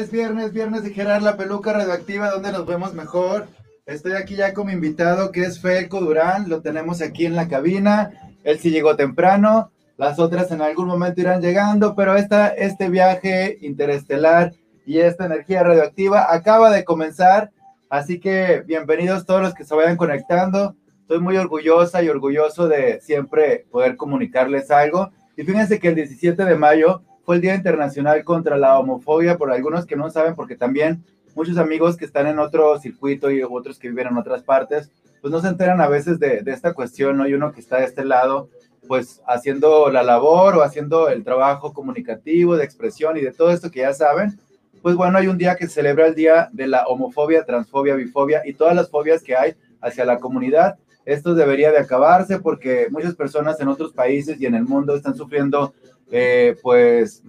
[0.00, 3.48] es viernes, viernes de Gerard la peluca radioactiva, donde nos vemos mejor.
[3.84, 7.48] Estoy aquí ya con mi invitado que es Felco Durán, lo tenemos aquí en la
[7.48, 8.10] cabina.
[8.42, 13.58] Él sí llegó temprano, las otras en algún momento irán llegando, pero esta, este viaje
[13.60, 14.54] interestelar
[14.86, 17.50] y esta energía radioactiva acaba de comenzar.
[17.90, 20.76] Así que bienvenidos todos los que se vayan conectando.
[21.02, 25.10] Estoy muy orgullosa y orgulloso de siempre poder comunicarles algo.
[25.36, 29.50] Y fíjense que el 17 de mayo fue el Día Internacional contra la Homofobia, por
[29.50, 33.78] algunos que no saben, porque también muchos amigos que están en otro circuito y otros
[33.78, 37.16] que viven en otras partes, pues no se enteran a veces de, de esta cuestión,
[37.16, 37.28] ¿no?
[37.28, 38.48] Y uno que está de este lado,
[38.88, 43.70] pues haciendo la labor o haciendo el trabajo comunicativo, de expresión y de todo esto
[43.70, 44.38] que ya saben,
[44.82, 48.54] pues bueno, hay un día que celebra el Día de la Homofobia, Transfobia, Bifobia y
[48.54, 50.78] todas las fobias que hay hacia la comunidad.
[51.04, 55.14] Esto debería de acabarse porque muchas personas en otros países y en el mundo están
[55.14, 55.74] sufriendo
[56.10, 57.22] eh, pues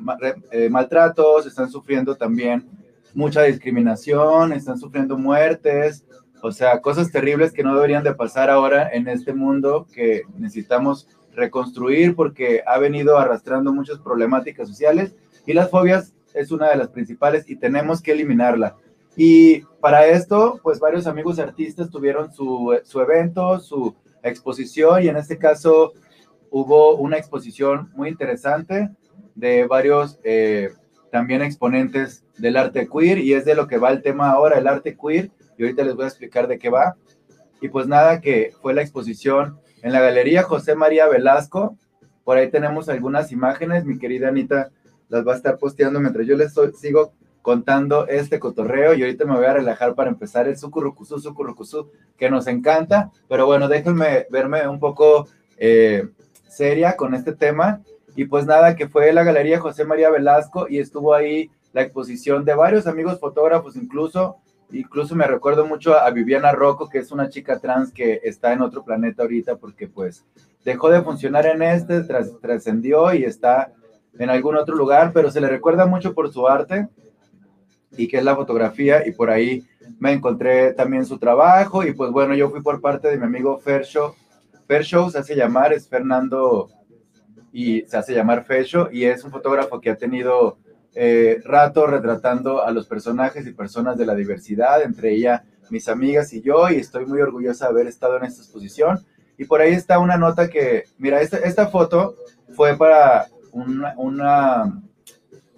[0.52, 2.68] eh, maltratos, están sufriendo también
[3.14, 6.06] mucha discriminación, están sufriendo muertes,
[6.42, 11.08] o sea, cosas terribles que no deberían de pasar ahora en este mundo que necesitamos
[11.34, 15.16] reconstruir porque ha venido arrastrando muchas problemáticas sociales
[15.46, 18.76] y las fobias es una de las principales y tenemos que eliminarla.
[19.16, 25.18] Y para esto, pues varios amigos artistas tuvieron su, su evento, su exposición y en
[25.18, 25.94] este caso
[26.52, 28.92] hubo una exposición muy interesante
[29.34, 30.70] de varios eh,
[31.12, 34.68] también exponentes del arte queer y es de lo que va el tema ahora, el
[34.68, 36.96] arte queer, y ahorita les voy a explicar de qué va.
[37.62, 41.78] Y pues nada, que fue la exposición en la Galería José María Velasco.
[42.24, 44.72] Por ahí tenemos algunas imágenes, mi querida Anita
[45.10, 49.36] las va a estar posteando mientras yo les sigo contando este cotorreo y ahorita me
[49.36, 54.68] voy a relajar para empezar el sucurrucusú, sucurrucusú, que nos encanta, pero bueno, déjenme verme
[54.68, 55.28] un poco
[55.58, 56.08] eh,
[56.52, 57.82] seria con este tema.
[58.16, 62.44] Y pues nada, que fue la Galería José María Velasco y estuvo ahí la exposición
[62.44, 64.36] de varios amigos fotógrafos, incluso,
[64.72, 68.62] incluso me recuerdo mucho a Viviana Rocco, que es una chica trans que está en
[68.62, 70.26] otro planeta ahorita porque pues
[70.66, 72.02] dejó de funcionar en este,
[72.42, 73.72] trascendió y está
[74.20, 76.90] en algún otro lugar, pero se le recuerda mucho por su arte
[77.96, 79.66] y que es la fotografía y por ahí
[80.00, 83.58] me encontré también su trabajo y pues bueno, yo fui por parte de mi amigo
[83.58, 84.16] Fersho
[84.72, 86.70] Fair Show se hace llamar, es Fernando
[87.52, 90.60] y se hace llamar Fair y es un fotógrafo que ha tenido
[90.96, 96.32] eh, rato retratando a los personajes y personas de la diversidad, entre ella mis amigas
[96.32, 99.06] y yo, y estoy muy orgullosa de haber estado en esta exposición.
[99.38, 102.16] Y por ahí está una nota que, mira, esta, esta foto
[102.56, 104.82] fue para una, una,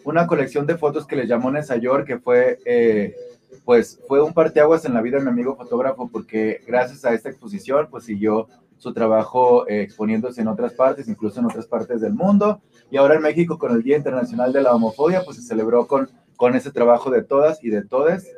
[0.06, 3.16] una, colección de fotos que le llamó Nesayor, que fue, eh,
[3.64, 7.30] pues, fue un parteaguas en la vida de mi amigo fotógrafo, porque gracias a esta
[7.30, 8.48] exposición, pues siguió
[8.84, 12.62] su trabajo eh, exponiéndose en otras partes, incluso en otras partes del mundo.
[12.92, 16.10] Y ahora en México, con el Día Internacional de la Homofobia, pues se celebró con,
[16.36, 18.30] con ese trabajo de todas y de todes.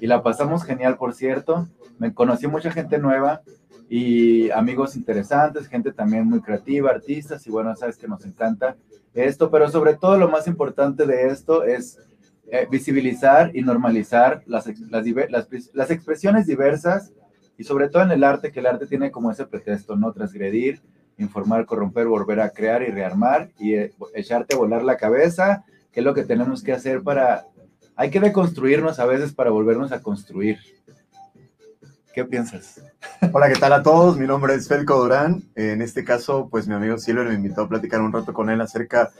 [0.00, 1.66] Y la pasamos genial, por cierto.
[1.98, 3.40] Me conocí mucha gente nueva
[3.88, 8.76] y amigos interesantes, gente también muy creativa, artistas, y bueno, sabes que nos encanta
[9.14, 11.98] esto, pero sobre todo lo más importante de esto es
[12.50, 17.12] eh, visibilizar y normalizar las, las, las, las expresiones diversas
[17.58, 20.12] y sobre todo en el arte, que el arte tiene como ese pretexto, ¿no?
[20.12, 20.80] Transgredir,
[21.18, 26.00] informar, corromper, volver a crear y rearmar y eh, echarte a volar la cabeza, que
[26.00, 27.46] es lo que tenemos que hacer para...
[27.96, 30.58] Hay que deconstruirnos a veces para volvernos a construir.
[32.14, 32.80] ¿Qué piensas?
[33.32, 34.16] Hola, ¿qué tal a todos?
[34.16, 35.42] Mi nombre es Felco Durán.
[35.56, 38.60] En este caso, pues mi amigo Silver me invitó a platicar un rato con él
[38.60, 39.10] acerca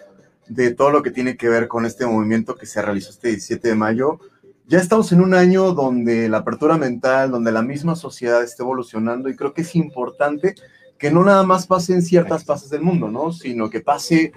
[0.47, 3.67] de todo lo que tiene que ver con este movimiento que se realizó este 17
[3.67, 4.21] de mayo
[4.69, 9.31] ya estamos en un año donde la apertura mental, donde la misma sociedad está evolucionando
[9.31, 10.55] y creo que es importante
[10.99, 13.33] que no nada más pase en ciertas fases del mundo, ¿no?
[13.33, 14.33] Sino que pase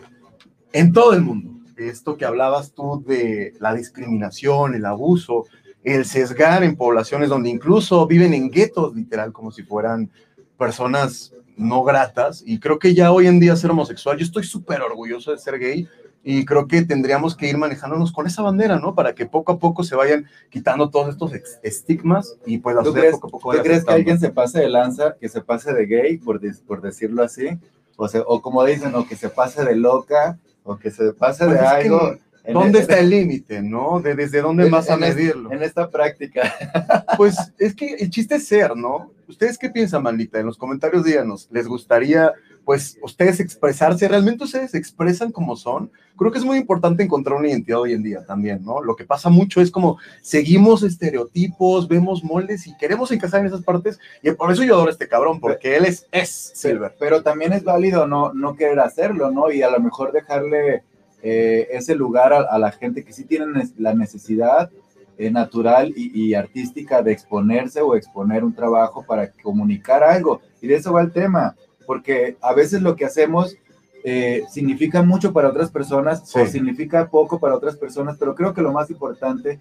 [0.71, 1.51] en todo el mundo.
[1.75, 5.47] Esto que hablabas tú de la discriminación, el abuso,
[5.83, 10.09] el sesgar en poblaciones donde incluso viven en guetos, literal, como si fueran
[10.57, 12.41] personas no gratas.
[12.45, 15.59] Y creo que ya hoy en día ser homosexual, yo estoy súper orgulloso de ser
[15.59, 15.89] gay,
[16.23, 18.93] y creo que tendríamos que ir manejándonos con esa bandera, ¿no?
[18.93, 21.31] Para que poco a poco se vayan quitando todos estos
[21.63, 24.69] estigmas y puedan ¿Tú crees, poco a poco ¿tú crees que alguien se pase de
[24.69, 27.47] lanza, que se pase de gay, por, por decirlo así?
[27.95, 31.45] O, sea, o como dicen, o que se pase de loca, o que se pase
[31.45, 32.17] de pues algo.
[32.51, 33.99] ¿Dónde está el límite, no?
[33.99, 35.51] De desde dónde vas a medirlo.
[35.51, 36.53] en esta práctica.
[37.17, 39.11] Pues es que el chiste es ser, ¿no?
[39.27, 40.39] ¿Ustedes qué piensan, Manita?
[40.39, 42.31] En los comentarios díganos, ¿les gustaría
[42.65, 45.91] pues ustedes expresarse, realmente ustedes expresan como son.
[46.15, 48.81] Creo que es muy importante encontrar una identidad hoy en día también, ¿no?
[48.81, 53.63] Lo que pasa mucho es como seguimos estereotipos, vemos moldes y queremos encajar en esas
[53.63, 56.95] partes y por eso yo adoro a este cabrón, porque él es, es Silver.
[56.99, 59.51] Pero, también es válido no, no querer hacerlo, ¿no?
[59.51, 60.83] Y a lo mejor dejarle
[61.23, 63.45] eh, ese lugar a, la gente que sí tiene
[63.77, 64.71] la necesidad
[65.17, 70.41] eh, natural y, y, artística de exponerse o exponer un trabajo para comunicar algo.
[70.61, 71.55] Y de eso va el tema,
[71.85, 73.55] porque a veces lo que hacemos
[74.03, 78.61] eh, significa mucho para otras personas o significa poco para otras personas, pero creo que
[78.61, 79.59] lo más importante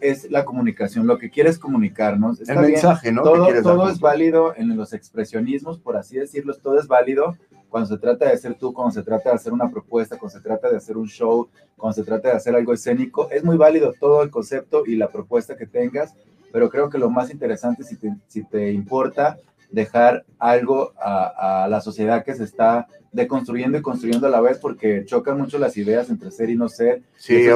[0.00, 2.48] es la comunicación, lo que quieres comunicarnos.
[2.48, 3.22] el mensaje, ¿no?
[3.22, 7.36] Todo, todo es válido en los expresionismos, por así decirlo, todo es válido
[7.68, 10.42] cuando se trata de ser tú, cuando se trata de hacer una propuesta, cuando se
[10.42, 13.92] trata de hacer un show, cuando se trata de hacer algo escénico, es muy válido
[13.98, 16.14] todo el concepto y la propuesta que tengas,
[16.52, 19.38] pero creo que lo más interesante, si te, si te importa,
[19.70, 22.86] dejar algo a, a la sociedad que se está
[23.16, 26.68] deconstruyendo y construyendo a la vez porque chocan mucho las ideas entre ser y no
[26.68, 27.02] ser.
[27.16, 27.54] Sí, estos,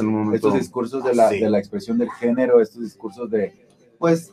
[0.00, 3.54] ahorita estos discursos de la, de la expresión del género, estos discursos de,
[3.98, 4.32] pues,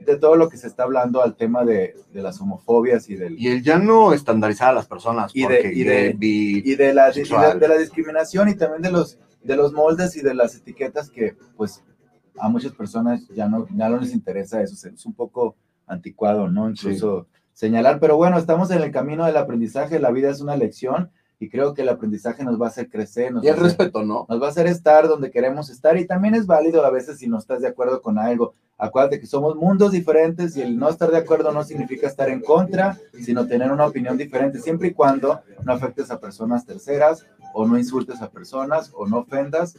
[0.00, 3.38] de todo lo que se está hablando al tema de, de las homofobias y del...
[3.38, 5.30] Y el ya no estandarizar a las personas.
[5.34, 9.56] Y de, y de, y de, la, de, la discriminación y también de los, de
[9.56, 11.82] los moldes y de las etiquetas que, pues,
[12.38, 14.88] a muchas personas ya no, ya no les interesa eso.
[14.88, 15.56] Es un poco
[15.88, 16.68] anticuado, ¿no?
[16.70, 21.10] Incluso señalar, pero bueno, estamos en el camino del aprendizaje, la vida es una lección
[21.40, 23.32] y creo que el aprendizaje nos va a hacer crecer.
[23.32, 24.26] Nos y el respeto, ¿no?
[24.28, 27.28] Nos va a hacer estar donde queremos estar y también es válido a veces si
[27.28, 28.54] no estás de acuerdo con algo.
[28.76, 32.40] Acuérdate que somos mundos diferentes y el no estar de acuerdo no significa estar en
[32.40, 37.66] contra, sino tener una opinión diferente, siempre y cuando no afectes a personas terceras o
[37.66, 39.76] no insultes a personas o no ofendas.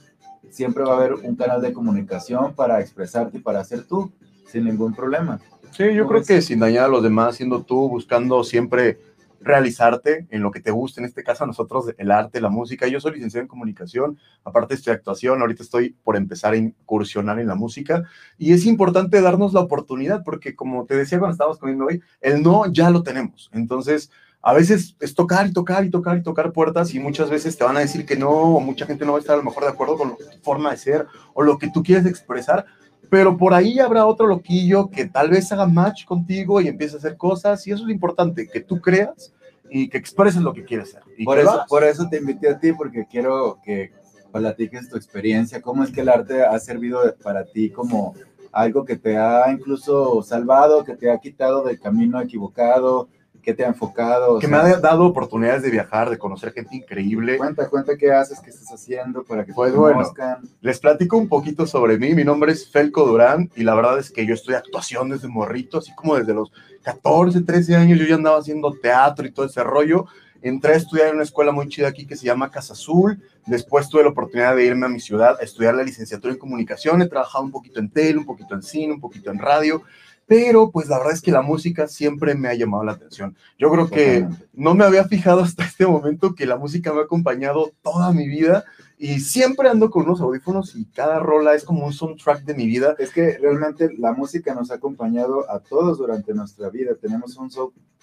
[0.50, 4.12] Siempre va a haber un canal de comunicación para expresarte y para ser tú
[4.48, 5.40] sin ningún problema.
[5.72, 9.00] Sí, yo creo que sin dañar a los demás, siendo tú, buscando siempre
[9.42, 12.88] realizarte en lo que te guste, en este caso a nosotros el arte, la música.
[12.88, 17.48] Yo soy licenciado en comunicación, aparte estoy actuación, ahorita estoy por empezar a incursionar en
[17.48, 18.04] la música
[18.38, 22.44] y es importante darnos la oportunidad porque como te decía cuando estábamos comiendo hoy, el
[22.44, 23.50] no ya lo tenemos.
[23.54, 24.12] Entonces,
[24.42, 27.64] a veces es tocar y tocar y tocar y tocar puertas y muchas veces te
[27.64, 29.64] van a decir que no, o mucha gente no va a estar a lo mejor
[29.64, 32.66] de acuerdo con tu forma de ser o lo que tú quieres expresar,
[33.10, 37.00] pero por ahí habrá otro loquillo que tal vez haga match contigo y empiece a
[37.00, 39.34] hacer cosas, y eso es lo importante, que tú creas
[39.70, 41.04] y que expreses lo que quieres hacer.
[41.24, 43.92] por, eso, por eso te invité a ti, porque quiero que
[44.32, 48.14] platiques tu experiencia, cómo es que el arte ha servido para ti como
[48.52, 53.10] algo que te ha incluso salvado, que te ha quitado del camino equivocado,
[53.42, 54.40] ¿Qué te ha enfocado?
[54.40, 57.38] Que me ha dado oportunidades de viajar, de conocer gente increíble.
[57.38, 60.42] Cuenta, cuenta qué haces, qué estás haciendo para que pues te conozcan.
[60.62, 62.14] les platico un poquito sobre mí.
[62.14, 65.80] Mi nombre es Felco Durán y la verdad es que yo estoy actuación desde morrito,
[65.80, 66.52] así como desde los
[66.84, 70.06] 14, 13 años yo ya andaba haciendo teatro y todo ese rollo.
[70.42, 73.22] Entré a estudiar en una escuela muy chida aquí que se llama Casa Azul.
[73.46, 77.02] Después tuve la oportunidad de irme a mi ciudad a estudiar la licenciatura en comunicación.
[77.02, 79.84] He trabajado un poquito en tele, un poquito en cine, un poquito en radio
[80.30, 83.36] pero pues la verdad es que la música siempre me ha llamado la atención.
[83.58, 87.06] Yo creo que no me había fijado hasta este momento que la música me ha
[87.06, 88.64] acompañado toda mi vida
[89.00, 92.68] y siempre ando con unos audífonos y cada rola es como un soundtrack de mi
[92.68, 92.96] vida.
[93.00, 96.94] Es que realmente la música nos ha acompañado a todos durante nuestra vida.
[96.94, 97.50] Tenemos un,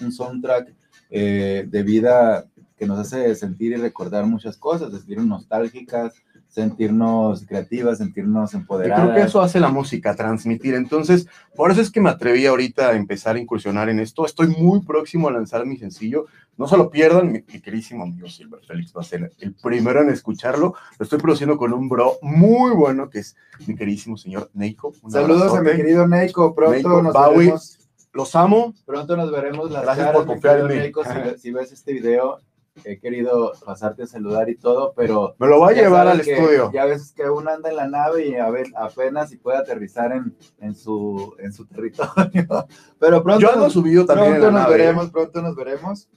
[0.00, 0.75] un soundtrack
[1.11, 2.44] eh, de vida
[2.76, 6.14] que nos hace sentir y recordar muchas cosas, sentir nostálgicas,
[6.56, 9.05] sentirnos creativas, sentirnos empoderadas.
[9.05, 10.75] creo que eso hace la música, transmitir.
[10.75, 14.25] Entonces, por eso es que me atreví ahorita a empezar a incursionar en esto.
[14.25, 16.25] Estoy muy próximo a lanzar mi sencillo.
[16.56, 20.08] No se lo pierdan, mi, queridísimo amigo Silver Félix va a ser el primero en
[20.08, 20.72] escucharlo.
[20.98, 23.36] Lo estoy produciendo con un bro muy bueno, que es
[23.67, 24.94] mi queridísimo señor Neiko.
[25.10, 26.55] Saludos a mi querido Neiko.
[26.55, 27.79] Pronto nos veremos.
[28.15, 28.72] Los amo.
[28.86, 30.93] Pronto nos veremos las Gracias por confiar en mí.
[31.36, 32.41] si ves este video,
[32.84, 35.34] he querido pasarte a saludar y todo, pero...
[35.38, 36.70] Me lo va a llevar al estudio.
[36.72, 40.12] Ya ves que uno anda en la nave y a ver, apenas si puede aterrizar
[40.12, 42.66] en, en, su, en su territorio.
[42.98, 43.40] pero pronto...
[43.40, 46.08] Yo ando subido también Pronto nos veremos, pronto nos veremos.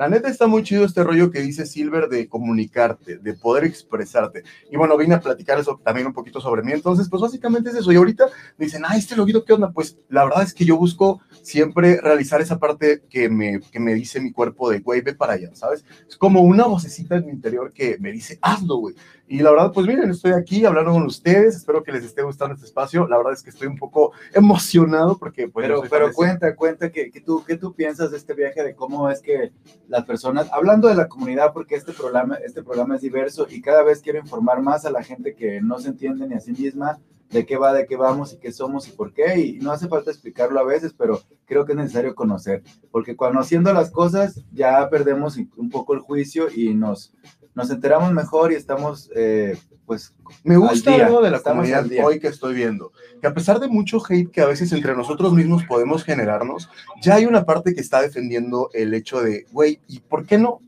[0.00, 4.44] La neta está muy chido este rollo que dice Silver de comunicarte, de poder expresarte.
[4.70, 6.72] Y bueno, vine a platicar eso también un poquito sobre mí.
[6.72, 7.92] Entonces, pues básicamente es eso.
[7.92, 8.24] Y ahorita
[8.56, 9.72] me dicen, ah, este loguito, ¿qué onda?
[9.72, 13.92] Pues la verdad es que yo busco siempre realizar esa parte que me, que me
[13.92, 15.84] dice mi cuerpo de, güey, ve para allá, ¿sabes?
[16.08, 18.94] Es como una vocecita en mi interior que me dice, hazlo, güey.
[19.32, 22.54] Y la verdad, pues miren, estoy aquí hablando con ustedes, espero que les esté gustando
[22.54, 23.06] este espacio.
[23.06, 25.46] La verdad es que estoy un poco emocionado porque...
[25.46, 28.74] Pues, pero pero cuenta, cuenta que, que, tú, ¿qué tú piensas de este viaje, de
[28.74, 29.52] cómo es que
[29.86, 33.84] las personas, hablando de la comunidad, porque este programa, este programa es diverso y cada
[33.84, 36.98] vez quiero informar más a la gente que no se entiende ni a sí misma
[37.30, 39.38] de qué va, de qué vamos y qué somos y por qué.
[39.38, 43.38] Y no hace falta explicarlo a veces, pero creo que es necesario conocer, porque cuando
[43.38, 47.12] haciendo las cosas ya perdemos un poco el juicio y nos
[47.54, 50.14] nos enteramos mejor y estamos, eh, pues...
[50.44, 53.98] Me gusta algo de la comunidad hoy que estoy viendo, que a pesar de mucho
[54.08, 56.68] hate que a veces entre nosotros mismos podemos generarnos,
[57.02, 60.60] ya hay una parte que está defendiendo el hecho de, güey, ¿y por qué no?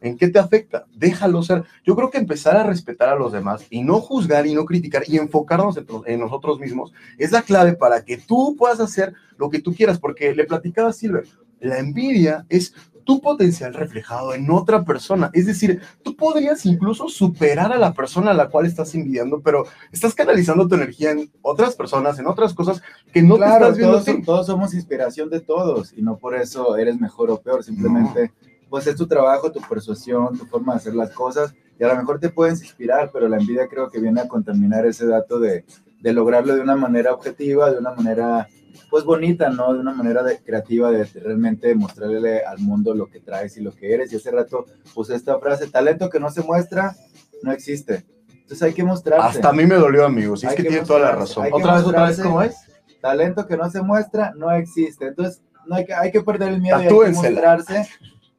[0.00, 0.86] ¿En qué te afecta?
[0.94, 1.64] Déjalo ser.
[1.84, 5.02] Yo creo que empezar a respetar a los demás y no juzgar y no criticar
[5.08, 9.50] y enfocarnos en, en nosotros mismos es la clave para que tú puedas hacer lo
[9.50, 11.26] que tú quieras, porque le platicaba a Silver,
[11.60, 12.74] la envidia es
[13.08, 15.30] tu potencial reflejado en otra persona.
[15.32, 19.64] Es decir, tú podrías incluso superar a la persona a la cual estás envidiando, pero
[19.90, 23.76] estás canalizando tu energía en otras personas, en otras cosas que no claro, te estás
[23.78, 24.04] viendo.
[24.04, 28.30] Todos, todos, somos inspiración de todos y no por eso eres mejor o peor, simplemente
[28.68, 31.96] pues es tu trabajo, tu persuasión, tu forma de hacer las cosas y a lo
[31.96, 35.64] mejor te puedes inspirar, pero la envidia creo que viene a contaminar ese dato de,
[36.02, 38.48] de lograrlo de una manera objetiva, de una manera
[38.90, 39.74] pues bonita, ¿no?
[39.74, 43.72] De una manera de, creativa de realmente mostrarle al mundo lo que traes y lo
[43.72, 44.12] que eres.
[44.12, 46.96] Y hace rato puse esta frase, talento que no se muestra,
[47.42, 48.06] no existe.
[48.30, 49.38] Entonces hay que mostrarse.
[49.38, 50.42] Hasta a mí me dolió, amigos.
[50.42, 51.48] es que, que tiene toda la razón.
[51.52, 52.56] Otra vez, otra vez, ¿cómo es?
[53.00, 55.08] Talento que no se muestra, no existe.
[55.08, 57.86] Entonces no hay que, hay que perder el miedo y hay que mostrarse.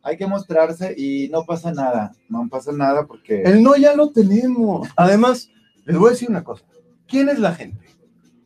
[0.01, 2.13] Hay que mostrarse y no pasa nada.
[2.29, 3.43] No pasa nada porque...
[3.43, 4.87] El no ya lo tenemos.
[4.95, 5.49] Además,
[5.85, 6.65] les voy a decir una cosa.
[7.07, 7.88] ¿Quién es la gente?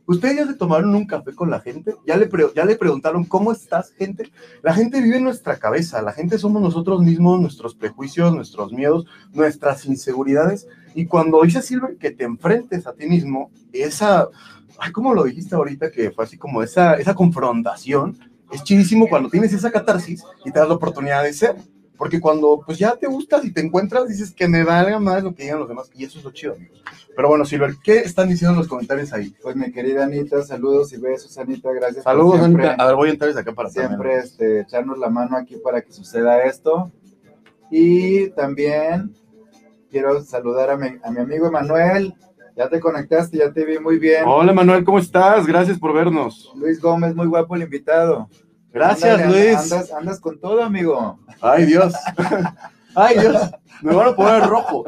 [0.06, 1.96] ¿Ustedes ya se tomaron un café con la gente?
[2.06, 4.32] ¿Ya le, ¿Ya le preguntaron cómo estás, gente?
[4.62, 9.06] La gente vive en nuestra cabeza, la gente somos nosotros mismos, nuestros prejuicios, nuestros miedos,
[9.32, 10.68] nuestras inseguridades.
[10.94, 14.28] Y cuando dice Silver que te enfrentes a ti mismo, esa,
[14.78, 15.90] ay, ¿cómo lo dijiste ahorita?
[15.90, 18.18] Que fue así como esa, esa confrontación,
[18.52, 21.56] es chidísimo cuando tienes esa catarsis y te das la oportunidad de ser.
[21.98, 25.34] Porque cuando pues ya te gustas y te encuentras, dices que me valga más lo
[25.34, 25.90] que digan los demás.
[25.94, 26.84] Y eso es lo chido, amigos.
[27.16, 29.36] Pero bueno, Silver, ¿qué están diciendo en los comentarios ahí?
[29.42, 32.04] Pues mi querida Anita, saludos y besos, Anita, gracias.
[32.04, 32.84] Saludos, siempre, Anita.
[32.84, 35.82] A ver, voy a entrar desde acá para Siempre este, echarnos la mano aquí para
[35.82, 36.92] que suceda esto.
[37.70, 39.14] Y también
[39.90, 42.16] quiero saludar a mi, a mi amigo Emanuel.
[42.56, 44.24] Ya te conectaste, ya te vi muy bien.
[44.28, 45.48] Hola, Manuel, ¿cómo estás?
[45.48, 46.52] Gracias por vernos.
[46.56, 48.30] Luis Gómez, muy guapo el invitado.
[48.74, 49.56] Gracias, Luis.
[49.72, 51.20] Andas, andas con todo, amigo.
[51.42, 51.94] Ay, Dios.
[52.96, 53.38] Ay, Dios.
[53.82, 54.84] Me van a poner rojo.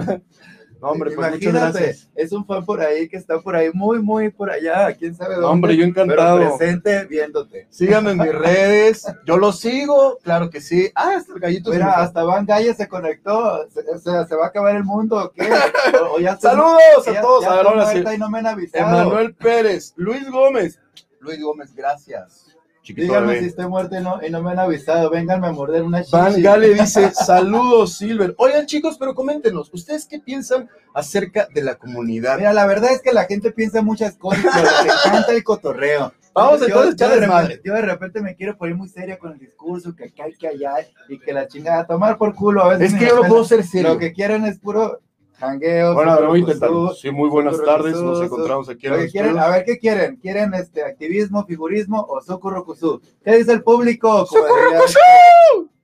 [0.82, 2.10] No, hombre, pues muchas Imagínate, gracias.
[2.15, 5.36] es un fan por ahí que está por ahí, muy, muy por allá, quién sabe
[5.36, 5.48] dónde.
[5.48, 6.38] Hombre, yo encantado.
[6.38, 7.65] Pero presente viéndote.
[7.72, 9.06] Síganme en mis redes.
[9.25, 10.92] Yo lo sigo, claro que sí.
[10.94, 11.72] Ah, hasta el gallito.
[11.72, 13.68] Mira, hasta Van Galle se conectó.
[13.70, 15.50] Se- o sea, ¿se va a acabar el mundo o qué?
[16.01, 17.44] O- o ya estoy- Saludos ya- a todos.
[17.44, 18.04] ya A ver, ahora sí.
[18.13, 19.01] y no me han avisado.
[19.01, 20.80] Emanuel Pérez, Luis Gómez.
[21.22, 22.55] Luis Gómez, gracias.
[22.86, 23.39] Chiquito Díganme bebé.
[23.39, 25.10] si estoy muerta y no, y no me han avisado.
[25.10, 26.15] Vénganme a morder una chichi.
[26.15, 28.36] Van Gale dice, saludos Silver.
[28.38, 32.38] Oigan chicos, pero coméntenos, ¿ustedes qué piensan acerca de la comunidad?
[32.38, 36.13] Mira, la verdad es que la gente piensa muchas cosas, pero les encanta el cotorreo.
[36.36, 39.32] Vamos Yo- entonces, yo, de repente, yo de repente me quiero poner muy seria con
[39.32, 40.75] el discurso, que acá y que allá,
[41.10, 42.94] y que la chingada, a tomar por culo a veces.
[42.94, 43.94] Es que yo no puedo ser serio.
[43.94, 45.00] Lo que quieren es puro
[45.39, 45.94] jangueo.
[45.94, 46.94] Bueno, ver, voy a.
[46.96, 47.96] Sí, muy buenas tardes.
[48.01, 50.15] Nos encontramos aquí en Lo que quieren, a ver, ¿qué quieren?
[50.18, 53.01] ¿Quieren este activismo, figurismo o socorrucuzú?
[53.24, 54.27] ¿Qué dice el público?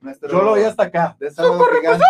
[0.00, 1.16] Nuestro- Yo lo vi hasta acá.
[1.20, 2.04] de Gigante.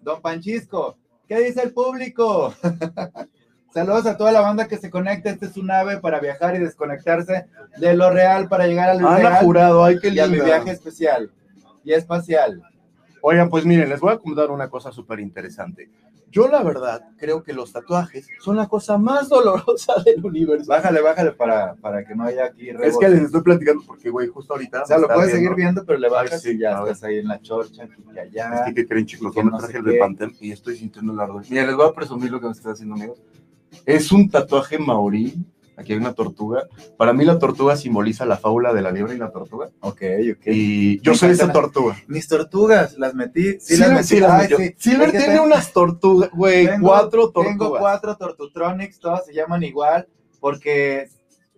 [0.00, 0.96] Don Panchisco,
[1.28, 2.54] ¿qué dice el público?
[3.72, 5.30] Saludos a toda la banda que se conecta.
[5.30, 7.46] Este es un ave para viajar y desconectarse
[7.76, 10.32] de lo real para llegar a lo Ana real Jurado, ay, qué y a mi
[10.32, 10.46] linda.
[10.46, 11.30] viaje especial
[11.84, 12.62] y espacial.
[13.22, 15.88] Oigan, pues miren, les voy a contar una cosa súper interesante.
[16.30, 20.66] Yo la verdad creo que los tatuajes son la cosa más dolorosa del universo.
[20.70, 23.04] Bájale, bájale para, para que no haya aquí Es rebote.
[23.06, 24.82] que les estoy platicando porque, güey, justo ahorita...
[24.82, 25.50] O sea, lo está puedes viendo.
[25.50, 28.18] seguir viendo, pero le bajas sí, y ya estás ahí en la chorcha, aquí y
[28.18, 28.54] allá.
[28.54, 29.34] Es que, ¿qué creen, chicos?
[29.34, 29.90] Yo me no traje sé el qué.
[29.90, 31.42] de Pantem y estoy sintiendo el ardor.
[31.50, 33.20] Mira, les voy a presumir lo que me estoy haciendo, amigos.
[33.84, 35.34] Es un tatuaje maorí.
[35.80, 36.64] Aquí hay una tortuga.
[36.96, 39.70] Para mí la tortuga simboliza la fábula de la liebre y la tortuga.
[39.80, 40.02] Ok,
[40.36, 40.46] ok.
[40.46, 41.96] Y yo soy esa tortuga.
[42.06, 43.58] Mis tortugas, las metí.
[43.60, 44.06] Sí, Silver, las metí.
[44.08, 44.56] sí las Ay, metió.
[44.58, 44.74] sí.
[44.78, 47.48] Silver Es que tiene tengo- unas tortugas, güey, cuatro tortugas.
[47.58, 50.06] Tengo cuatro Tortutronics, todas se llaman igual,
[50.38, 51.08] porque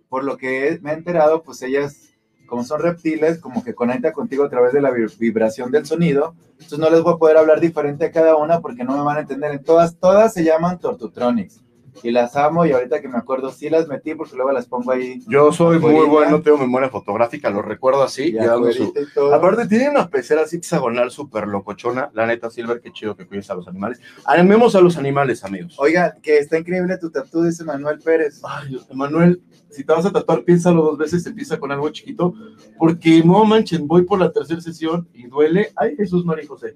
[0.09, 1.97] por lo que me he enterado, pues ellas,
[2.45, 6.35] como son reptiles, como que conectan contigo a través de la vi- vibración del sonido.
[6.51, 9.17] Entonces no les voy a poder hablar diferente a cada una porque no me van
[9.17, 9.51] a entender.
[9.51, 11.62] En todas, todas se llaman Tortutronics.
[12.01, 14.91] Y las amo y ahorita que me acuerdo, sí las metí porque luego las pongo
[14.91, 15.21] ahí.
[15.27, 16.11] Yo soy muy Afuerita.
[16.11, 18.23] bueno, tengo memoria fotográfica, lo recuerdo así.
[18.29, 19.33] y dando su- y.
[19.33, 22.09] Aparte, tiene una pecera así hexagonal súper locochona.
[22.13, 23.99] La neta, Silver, qué chido que cuides a los animales.
[24.25, 25.75] Amemos a los animales, amigos.
[25.77, 28.41] Oiga, que está increíble tu tatu, dice Manuel Pérez.
[28.43, 32.33] Ay, Manuel, si te vas a tatuar, piénsalo dos veces, empieza con algo chiquito,
[32.77, 35.71] porque no manchen, voy por la tercera sesión y duele.
[35.75, 36.75] Ay, Jesús María José.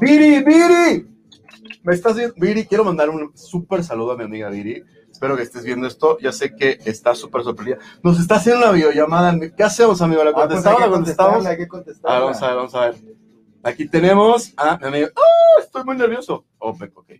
[0.00, 1.06] ¡Viri, Viri!
[1.82, 4.82] Me estás viendo, Viri, quiero mandar un súper saludo a mi amiga Viri.
[5.10, 6.18] Espero que estés viendo esto.
[6.20, 7.78] Ya sé que está súper sorprendida.
[8.02, 9.34] Nos está haciendo una videollamada.
[9.56, 10.22] ¿Qué hacemos, amigo?
[10.22, 10.76] ¿La Ah, pues contestamos?
[10.76, 11.32] hay que ¿La contestamos?
[11.34, 12.20] contestarla, hay que A ver, contestarla.
[12.20, 12.94] vamos a ver, vamos a ver.
[13.64, 15.08] Aquí tenemos a mi amigo.
[15.16, 15.60] ¡Ah!
[15.62, 16.44] Estoy muy nervioso.
[16.58, 17.10] Oh, ok.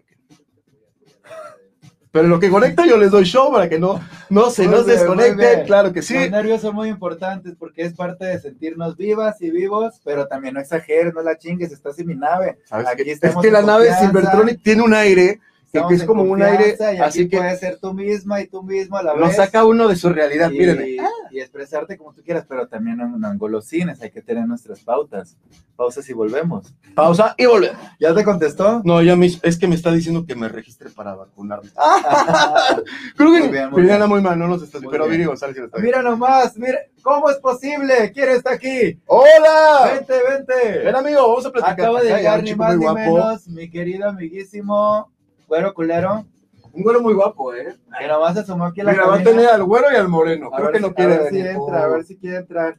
[2.10, 4.00] Pero lo que conecta yo les doy show para que no
[4.30, 6.14] no se Muy nos bien, desconecten, claro que sí.
[6.14, 10.54] Los nervios son muy importantes porque es parte de sentirnos vivas y vivos, pero también
[10.54, 12.58] no exageres, no la chingues, estás en mi nave.
[12.64, 13.12] ¿Sabes Aquí qué?
[13.12, 14.10] Es que la en nave confianza.
[14.10, 15.40] Cybertronic tiene un aire
[15.72, 18.46] que, es en como un aire, y así aquí que puedes ser tú misma y
[18.46, 19.36] tú mismo a la lo vez.
[19.36, 20.50] saca uno de su realidad.
[20.50, 20.96] y, Mírenme.
[21.30, 25.36] y expresarte como tú quieras, pero también no, no engolosines, hay que tener nuestras pautas.
[25.76, 26.74] Pausas y volvemos.
[26.94, 27.78] Pausa y volvemos.
[28.00, 28.82] ¿Ya te contestó?
[28.84, 31.70] No, ya me, es que me está diciendo que me registre para vacunarme.
[33.16, 34.10] Creo que Muy bien, muy Liliana bien.
[34.10, 35.18] muy mal, no nos está Muy pero bien.
[35.18, 35.78] Viri González lo está.
[35.78, 38.10] Mira nomás, mira, ¿cómo es posible?
[38.12, 38.98] ¿Quién está aquí?
[39.06, 39.92] ¡Hola!
[39.94, 40.78] Vente, vente.
[40.84, 41.72] Ven amigo, vamos a platicar.
[41.74, 45.12] Acaba de llegar ni más ni menos mi querido amiguísimo
[45.48, 46.24] güero culero,
[46.72, 47.74] Un güero muy guapo, ¿eh?
[47.98, 50.08] que nomás se asomó aquí a la Mira, va a tener al güero y al
[50.08, 50.48] moreno.
[50.52, 52.36] A Creo ver que si- no quiere a ver si entra, a ver si quiere
[52.36, 52.78] entrar.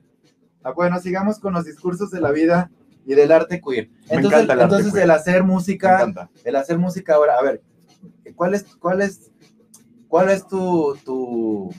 [0.64, 2.70] Ah, bueno, sigamos con los discursos de la vida
[3.06, 3.90] y del arte queer.
[3.90, 5.04] Me Entonces, encanta el arte entonces queer.
[5.06, 6.30] el hacer Me música, encanta.
[6.44, 7.62] el hacer música ahora, a ver,
[8.36, 9.32] ¿cuál es, cuál es,
[10.08, 11.70] cuál es tu, tu,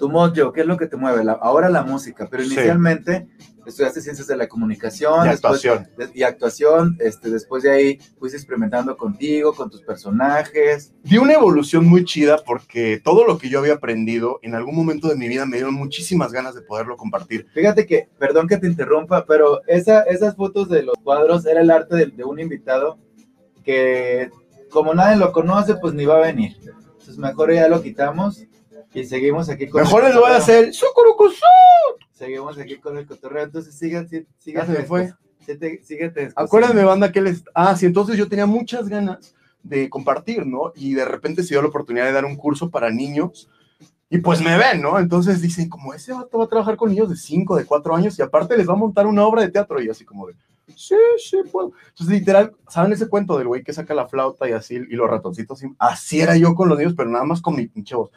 [0.00, 0.52] tu mojo?
[0.52, 1.22] ¿Qué es lo que te mueve?
[1.22, 2.52] La- ahora la música, pero Sí.
[2.54, 3.28] inicialmente
[3.66, 5.88] estudiaste ciencias de la comunicación Y después- actuación.
[5.96, 10.92] de- y actuación, este, después de ahí fuiste experimentando contigo, con tus personajes.
[11.04, 15.06] Di una evolución muy chida porque todo lo que yo había aprendido en algún momento
[15.08, 17.46] de mi vida me dieron muchísimas ganas de poderlo compartir.
[17.54, 21.70] Fíjate que, perdón que te interrumpa, pero esa, esas fotos de los cuadros era el
[21.70, 22.98] arte de, de un invitado
[23.62, 24.30] que
[24.70, 26.56] como nadie lo conoce, pues ni va a venir.
[26.64, 28.44] Entonces mejor ya lo quitamos
[28.92, 31.44] y seguimos aquí con Mejor les voy a hacer sucurucusú.
[32.12, 33.44] Seguimos aquí con el cotorreo.
[33.44, 35.14] Entonces sigan, síguete se me fue.
[35.46, 36.32] Síguete-.
[36.36, 37.44] Acuérdame, banda, que les.
[37.54, 40.72] Ah, sí, entonces yo tenía muchas ganas de compartir, ¿no?
[40.74, 43.48] Y de repente se dio la oportunidad de dar un curso para niños.
[44.12, 44.98] Y pues me ven, ¿no?
[44.98, 48.18] Entonces dicen, como ese vato va a trabajar con niños de 5, de 4 años
[48.18, 49.80] y aparte les va a montar una obra de teatro.
[49.80, 50.34] Y así como de,
[50.76, 51.72] sí, sí, puedo.
[51.88, 55.08] Entonces, literal, ¿saben ese cuento del güey que saca la flauta y así, y los
[55.08, 55.62] ratoncitos?
[55.78, 58.10] Así era yo con los niños, pero nada más con mi pinche voz.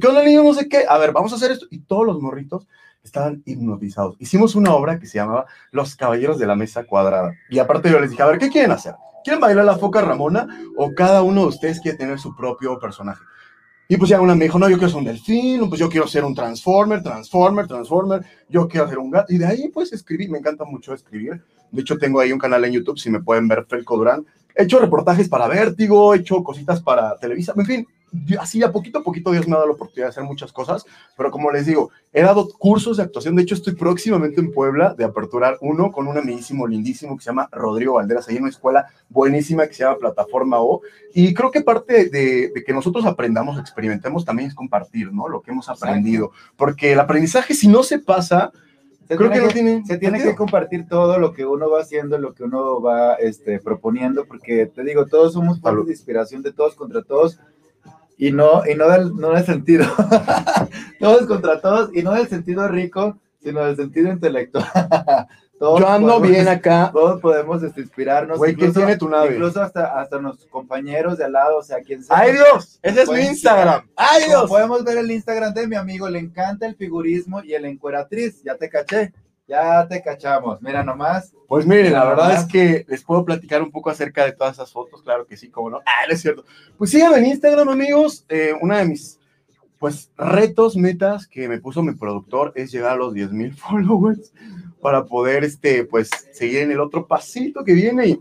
[0.00, 0.42] ¿qué onda, niño?
[0.42, 0.84] No sé qué.
[0.88, 1.66] A ver, vamos a hacer esto.
[1.70, 2.66] Y todos los morritos
[3.02, 4.16] estaban hipnotizados.
[4.18, 7.32] Hicimos una obra que se llamaba Los Caballeros de la Mesa Cuadrada.
[7.48, 8.94] Y aparte yo les dije, a ver, ¿qué quieren hacer?
[9.24, 13.22] ¿Quieren bailar la foca Ramona o cada uno de ustedes quiere tener su propio personaje?
[13.92, 16.06] Y pues ya una me dijo, no, yo quiero ser un delfín, pues yo quiero
[16.06, 19.32] ser un transformer, transformer, transformer, yo quiero ser un gato.
[19.32, 21.42] Y de ahí pues escribí, me encanta mucho escribir.
[21.72, 24.24] De hecho tengo ahí un canal en YouTube, si me pueden ver, Felco Durán.
[24.54, 27.88] He hecho reportajes para Vértigo, he hecho cositas para Televisa, en fin,
[28.38, 30.84] así a poquito a poquito Dios me ha dado la oportunidad de hacer muchas cosas,
[31.16, 34.94] pero como les digo, he dado cursos de actuación, de hecho estoy próximamente en Puebla
[34.94, 38.50] de aperturar uno con un amiguísimo lindísimo que se llama Rodrigo Valderas, ahí en una
[38.50, 40.82] escuela buenísima que se llama Plataforma O,
[41.14, 45.28] y creo que parte de, de que nosotros aprendamos, experimentemos también es compartir, ¿no?
[45.28, 48.52] Lo que hemos aprendido, porque el aprendizaje si no se pasa,
[49.08, 50.36] Se creo tiene que no tiene Se tiene que sentido.
[50.38, 54.84] compartir todo lo que uno va haciendo, lo que uno va este, proponiendo, porque te
[54.84, 57.38] digo, todos somos parte de inspiración de todos contra todos
[58.20, 59.84] y no, y no del, no del sentido,
[61.00, 64.66] todos contra todos y no del sentido rico, sino del sentido intelectual.
[65.60, 68.38] Todos Yo ando podemos- bien acá, Todos podemos inspirarnos.
[68.38, 69.34] Güey, ¿quién tiene tu nave?
[69.34, 72.16] Incluso hasta, hasta nuestros compañeros de al lado, o sea, quien sea.
[72.16, 72.78] ¡ay Dios!
[72.82, 74.48] Ese es mi Instagram, ¡ay Como Dios!
[74.48, 78.42] podemos ver el Instagram de mi amigo, le encanta el figurismo y el encueratriz.
[78.42, 79.12] Ya te caché,
[79.50, 80.62] ya te cachamos.
[80.62, 81.34] Mira nomás.
[81.48, 84.70] Pues miren, la verdad es que les puedo platicar un poco acerca de todas esas
[84.70, 85.78] fotos, claro que sí, cómo no.
[85.78, 86.44] Ah, no es cierto.
[86.78, 88.24] Pues síganme en Instagram, amigos.
[88.28, 89.18] Eh, una de mis,
[89.80, 94.32] pues, retos, metas que me puso mi productor es llegar a los 10 mil followers
[94.80, 98.20] para poder, este, pues, seguir en el otro pasito que viene y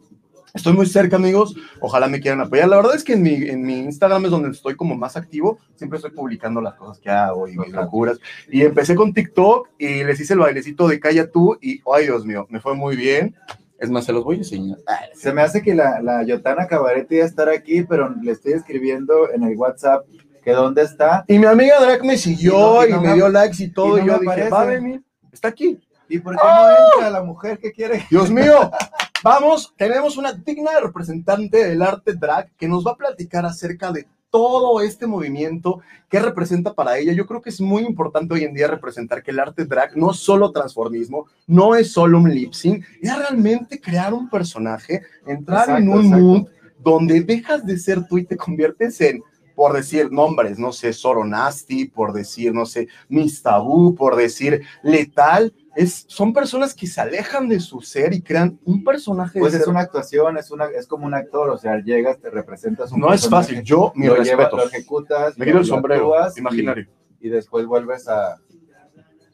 [0.53, 1.55] estoy muy cerca, amigos.
[1.79, 2.67] Ojalá me quieran apoyar.
[2.69, 5.59] La verdad es que en mi, en mi Instagram es donde estoy como más activo.
[5.75, 8.19] Siempre estoy publicando las cosas que hago y mis locuras.
[8.49, 12.25] Y empecé con TikTok y les hice el bailecito de Calla tú y, ay Dios
[12.25, 13.35] mío, me fue muy bien.
[13.77, 14.77] Es más, se los voy a enseñar.
[15.15, 18.51] Se me hace que la, la Yotana Cabaret iba a estar aquí, pero le estoy
[18.51, 20.05] escribiendo en el WhatsApp
[20.43, 21.23] que dónde está.
[21.29, 23.63] Y mi amiga Drake me siguió Y y, no- y no me me- dio likes
[23.63, 23.97] y todo.
[23.97, 25.01] y Y, no yo me dije, va a venir.
[25.31, 25.79] Está aquí.
[26.09, 28.05] ¿Y por qué no entra la mujer que quiere?
[28.09, 28.69] Dios mío.
[29.23, 34.07] Vamos, tenemos una digna representante del arte drag que nos va a platicar acerca de
[34.29, 37.13] todo este movimiento que representa para ella.
[37.13, 40.11] Yo creo que es muy importante hoy en día representar que el arte drag no
[40.11, 45.69] es solo transformismo, no es solo un lip sync, es realmente crear un personaje, entrar
[45.77, 46.23] en un exacto.
[46.23, 46.47] mood
[46.81, 49.21] donde dejas de ser tú y te conviertes en,
[49.53, 54.61] por decir nombres, no sé, Soro Nasty, por decir, no sé, Miss Tabú, por decir
[54.81, 55.53] Letal.
[55.81, 59.35] Es, son personas que se alejan de su ser y crean un personaje.
[59.35, 62.19] de Pues es ser- una actuación, es, una, es como un actor, o sea, llegas,
[62.19, 63.61] te representas un No es fácil.
[63.63, 64.73] Yo, mis lo, llevas, lo respetos.
[64.73, 66.87] ejecutas, Me lo- el sombrero actúas y- imaginario.
[67.21, 68.35] y después vuelves a,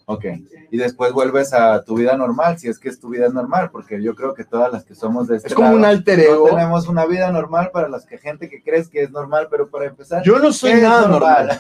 [0.08, 0.26] Ok.
[0.70, 4.02] Y después vuelves a tu vida normal, si es que es tu vida normal, porque
[4.04, 6.24] yo creo que todas las que somos de este Es como lado un alter no
[6.24, 6.50] ego.
[6.50, 9.86] tenemos una vida normal para las que gente que crees que es normal, pero para
[9.86, 11.60] empezar, Yo no soy ¿qué es nada normal.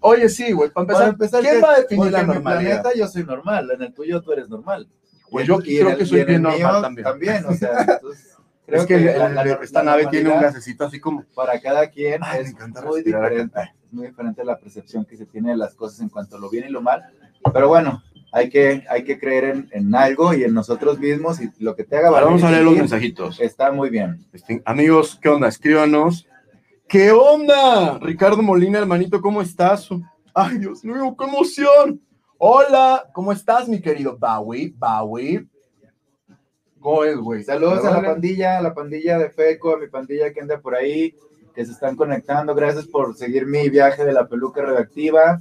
[0.00, 2.34] Oye, sí, güey, para empezar, Para empezar, ¿quién ¿qué- va a definir la en mi
[2.34, 2.82] normalidad?
[2.82, 4.86] planeta yo soy normal, en el tuyo tú eres normal.
[5.30, 7.44] Pues yo en- y creo en el- que soy en bien el normal también.
[7.46, 7.70] o sea,
[8.02, 11.00] entonces, creo Es que, el- la- la- el- esta nave tiene un normalidad gasecito así
[11.00, 11.24] como.
[11.34, 15.50] para cada quien Ay, es muy diferente, es muy diferente la percepción que se tiene
[15.52, 17.02] de las cosas en cuanto a lo bien y lo mal,
[17.52, 21.50] pero bueno, hay que, hay que creer en, en algo y en nosotros mismos y
[21.58, 23.40] lo que te haga Ahora vamos a valer leer los mensajitos.
[23.40, 24.26] está muy bien.
[24.32, 25.48] Este, amigos, ¿qué onda?
[25.48, 26.26] Escríbanos.
[26.88, 27.98] ¿Qué onda?
[27.98, 29.88] Ricardo Molina, hermanito, ¿cómo estás?
[30.34, 32.00] Ay, Dios mío, qué emoción.
[32.38, 34.72] Hola, ¿cómo estás, mi querido Bowie?
[34.76, 35.46] Bowie.
[36.78, 37.42] ¿Cómo es, güey?
[37.42, 40.74] Saludos a la pandilla, a la pandilla de FECO, a mi pandilla que anda por
[40.74, 41.14] ahí,
[41.54, 42.54] que se están conectando.
[42.54, 45.40] Gracias por seguir mi viaje de la peluca radioactiva.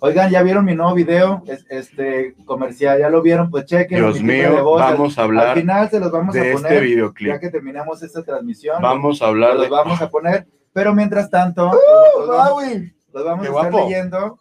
[0.00, 1.42] Oigan, ¿ya vieron mi nuevo video?
[1.46, 3.50] Es- Este comercial, ¿ya lo vieron?
[3.50, 3.98] Pues chequen.
[3.98, 4.80] Dios mío, voz.
[4.80, 7.40] Al- vamos a Al hablar final se los vamos a de este poner, ya videoclip.
[7.40, 8.80] que terminamos esta transmisión.
[8.80, 9.68] Vamos a hablar los de.
[9.70, 12.64] vamos a poner, pero mientras tanto, ¡Uh, los vamos,
[13.12, 13.88] los vamos Qué a estar guapo.
[13.88, 14.38] leyendo.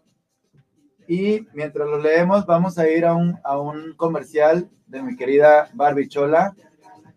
[1.07, 5.69] Y mientras los leemos, vamos a ir a un, a un comercial de mi querida
[5.73, 6.53] Barbie Chola.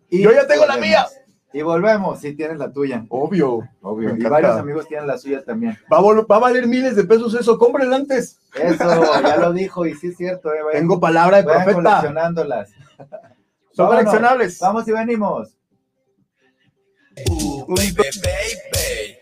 [0.09, 0.87] Y Yo ya tengo la volvemos.
[0.87, 1.05] mía.
[1.53, 3.05] Y volvemos, si tienes la tuya.
[3.09, 3.67] Obvio.
[3.81, 4.15] Obvio.
[4.15, 5.77] Y varios amigos tienen la suya también.
[5.91, 7.57] Va a, vol- va a valer miles de pesos eso.
[7.57, 8.39] Cómprenla antes.
[8.55, 11.73] Eso, ya lo dijo, y sí es cierto, eh, vayan- Tengo palabra de profeta.
[11.73, 12.69] coleccionándolas.
[13.73, 14.03] Son Vámonos.
[14.05, 14.59] coleccionables.
[14.59, 15.55] Vamos y venimos.
[17.29, 17.91] Ooh, baby,
[18.23, 19.17] baby,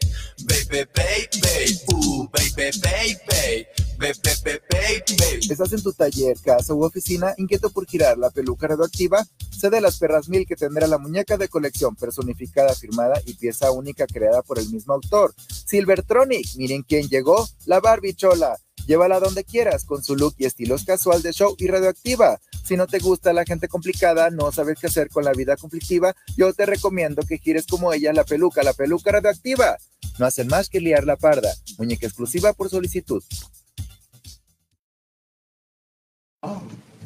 [0.45, 3.67] baby, baby, ooh, baby, baby, baby, baby, baby.
[4.01, 9.25] ¿Estás en tu taller, casa u oficina inquieto por girar la peluca radioactiva?
[9.51, 13.71] Sé de las perras mil que tendrá la muñeca de colección personificada, firmada y pieza
[13.71, 15.33] única creada por el mismo autor.
[15.65, 18.57] Silvertronic, miren quién llegó, la Barbie Chola.
[18.87, 22.39] Llévala donde quieras, con su look y estilos casual de show y radioactiva.
[22.63, 26.15] Si no te gusta la gente complicada, no sabes qué hacer con la vida conflictiva,
[26.37, 29.77] yo te recomiendo que gires como ella la peluca, la peluca radioactiva.
[30.17, 31.53] No hacen más que liar la parda.
[31.77, 33.21] Muñeca exclusiva por solicitud.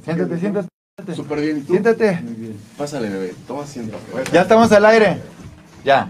[0.05, 0.67] Siéntate, siéntate,
[1.15, 1.57] Súper bien.
[1.57, 1.73] ¿Y tú?
[1.73, 2.19] siéntate.
[2.77, 3.33] Pásale, bebé.
[3.47, 3.97] Toma asiento.
[4.31, 5.21] Ya estamos al aire.
[5.83, 6.09] Ya.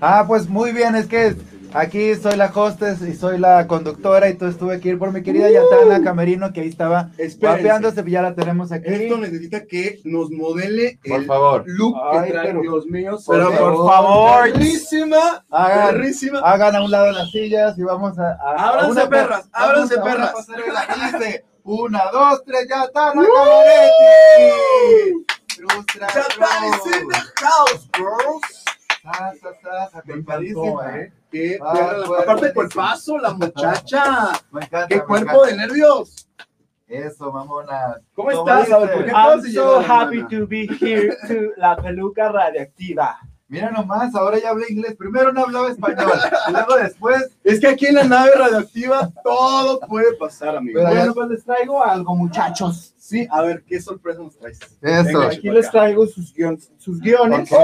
[0.00, 1.36] Ah, pues muy bien, es que
[1.72, 5.22] aquí soy la hostess y soy la conductora y tú estuve que ir por mi
[5.22, 8.84] querida Yatana Camerino que ahí estaba vapeándose, ya la tenemos aquí.
[8.92, 11.64] Esto necesita que nos modele Por el favor.
[11.66, 12.46] look Ay, que trae.
[12.48, 13.16] pero- Dios mío.
[13.26, 14.52] pero por favor.
[14.52, 15.44] Perrísima.
[15.50, 16.38] Hagan, Perrísima.
[16.40, 18.32] hagan a un lado las sillas y vamos a...
[18.32, 20.32] a- a Ábranse, una- perras, ábranse, a perras.
[21.64, 25.24] Una, dos, tres, Yatana Cameretti.
[25.56, 27.88] Frustra, Chapal is in the house,
[30.04, 31.12] Me encantó, ¿eh?
[31.30, 32.54] Qué Ah, perra la- bueno, Aparte, buenísimo.
[32.54, 34.32] cuerpazo, la muchacha.
[34.52, 34.88] Me encanta.
[34.88, 36.28] Qué me cuerpo de nervios.
[36.86, 37.96] Eso, mamona.
[38.14, 38.68] ¿Cómo ¿Cómo estás?
[38.68, 43.18] I'm so happy to be here to la peluca radioactiva.
[43.54, 44.94] Mira nomás, ahora ya hablé inglés.
[44.96, 46.12] Primero no hablaba español,
[46.48, 47.30] y luego después.
[47.42, 50.80] Es que aquí en la nave radioactiva todo puede pasar, amigo.
[50.82, 52.92] Pero Bueno, pues les traigo algo, muchachos.
[52.96, 54.58] Sí, a ver, ¿qué sorpresa nos traes?
[54.58, 54.78] Eso.
[54.80, 57.52] Venga, Aquí les traigo sus, guion- sus guiones.
[57.52, 57.58] Ok,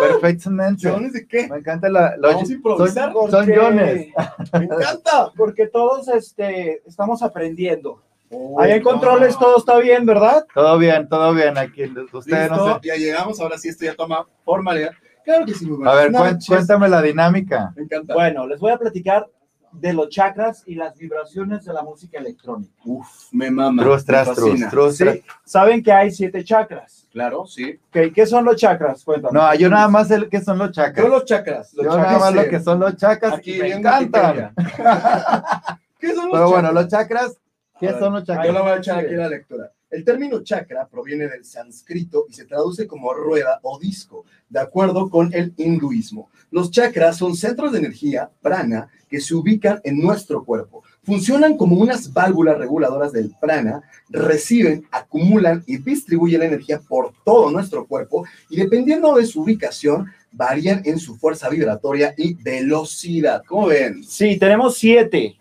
[0.00, 0.88] Perfectamente.
[0.88, 1.48] ¿Guiones de qué?
[1.48, 2.16] Me encanta la.
[2.16, 3.12] los- Vamos a improvisar.
[3.30, 4.08] Son, guiones.
[4.52, 5.32] Me encanta.
[5.36, 8.02] Porque todos este, estamos aprendiendo.
[8.30, 9.40] Oh, Ahí en controles no.
[9.40, 10.44] todo está bien, ¿verdad?
[10.54, 11.84] Todo bien, todo bien aquí.
[12.12, 12.80] Ustedes Listo, no sé.
[12.88, 14.90] ya llegamos, ahora sí esto ya toma formalidad.
[15.24, 16.12] Claro que sí, muy A ver,
[16.46, 17.72] cuéntame la dinámica.
[17.76, 18.14] Me encanta.
[18.14, 19.26] Bueno, les voy a platicar
[19.72, 22.72] de los chakras y las vibraciones de la música electrónica.
[22.84, 23.82] Uf, me mama.
[23.82, 24.70] Trus, me tras, trus, fascina.
[24.70, 25.04] trus, ¿Sí?
[25.04, 25.18] tras.
[25.44, 27.08] Saben que hay siete chakras.
[27.10, 27.80] Claro, sí.
[27.88, 29.02] Ok, ¿Qué son los chakras?
[29.04, 29.36] Cuéntame.
[29.38, 31.08] No, yo nada más sé qué son los Son chakras.
[31.08, 31.74] los chakras.
[31.74, 34.54] Los Yo chakras nada más lo eh, que son los chakras Aquí y me encantan.
[35.98, 37.36] ¿Qué son los Pero bueno, los chakras,
[37.80, 38.54] ¿qué ver, son los Yo chakras?
[38.54, 39.72] la voy a echar aquí la lectura.
[39.94, 45.08] El término chakra proviene del sánscrito y se traduce como rueda o disco, de acuerdo
[45.08, 46.30] con el hinduismo.
[46.50, 50.82] Los chakras son centros de energía, prana, que se ubican en nuestro cuerpo.
[51.04, 57.52] Funcionan como unas válvulas reguladoras del prana, reciben, acumulan y distribuyen la energía por todo
[57.52, 63.42] nuestro cuerpo y dependiendo de su ubicación, varían en su fuerza vibratoria y velocidad.
[63.46, 64.02] ¿Cómo ven?
[64.02, 65.36] Sí, tenemos siete.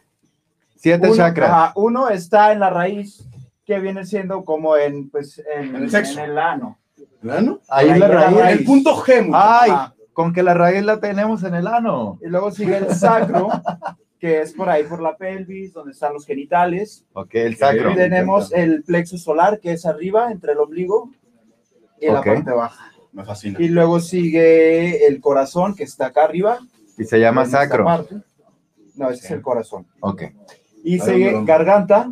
[0.75, 1.49] Siete Uno, chakras.
[1.49, 3.25] ajá, uno está en la raíz,
[3.65, 6.19] que viene siendo como en, pues, en, En el sexo.
[6.19, 6.77] en el ano.
[7.21, 7.61] ¿Plano?
[7.69, 8.37] Ahí ahí la la raíz.
[8.37, 8.59] raíz.
[8.59, 9.29] El punto G.
[9.33, 9.95] Ay, Ajá.
[10.13, 12.19] con que la raíz la tenemos en el ano.
[12.21, 13.49] Y luego sigue el sacro,
[14.19, 17.05] que es por ahí por la pelvis, donde están los genitales.
[17.13, 17.91] Ok, el sacro.
[17.91, 21.09] Y tenemos el plexo solar, que es arriba, entre el ombligo
[22.01, 22.13] y Ok.
[22.13, 22.91] la parte baja.
[23.13, 23.61] Me fascina.
[23.61, 26.59] Y luego sigue el corazón, que está acá arriba.
[26.97, 27.85] Y se llama sacro.
[28.95, 29.87] No, ese es el corazón.
[30.01, 30.23] Ok.
[30.83, 32.09] Y sigue garganta.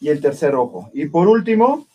[0.00, 0.90] Y el tercer ojo.
[0.92, 1.86] Y por último,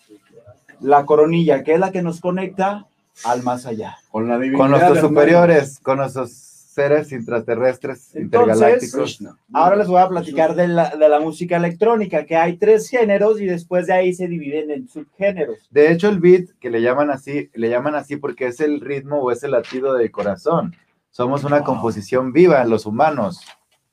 [0.79, 2.85] la coronilla, que es la que nos conecta
[3.23, 3.97] al más allá.
[4.09, 4.59] Con la divinidad.
[4.59, 9.23] Con nuestros superiores, con nuestros seres intraterrestres, Entonces, intergalácticos.
[9.53, 13.39] Ahora les voy a platicar de la, de la música electrónica, que hay tres géneros
[13.39, 15.57] y después de ahí se dividen en subgéneros.
[15.71, 19.21] De hecho, el beat, que le llaman así, le llaman así porque es el ritmo
[19.21, 20.75] o es el latido del corazón.
[21.11, 23.39] Somos una composición viva, los humanos,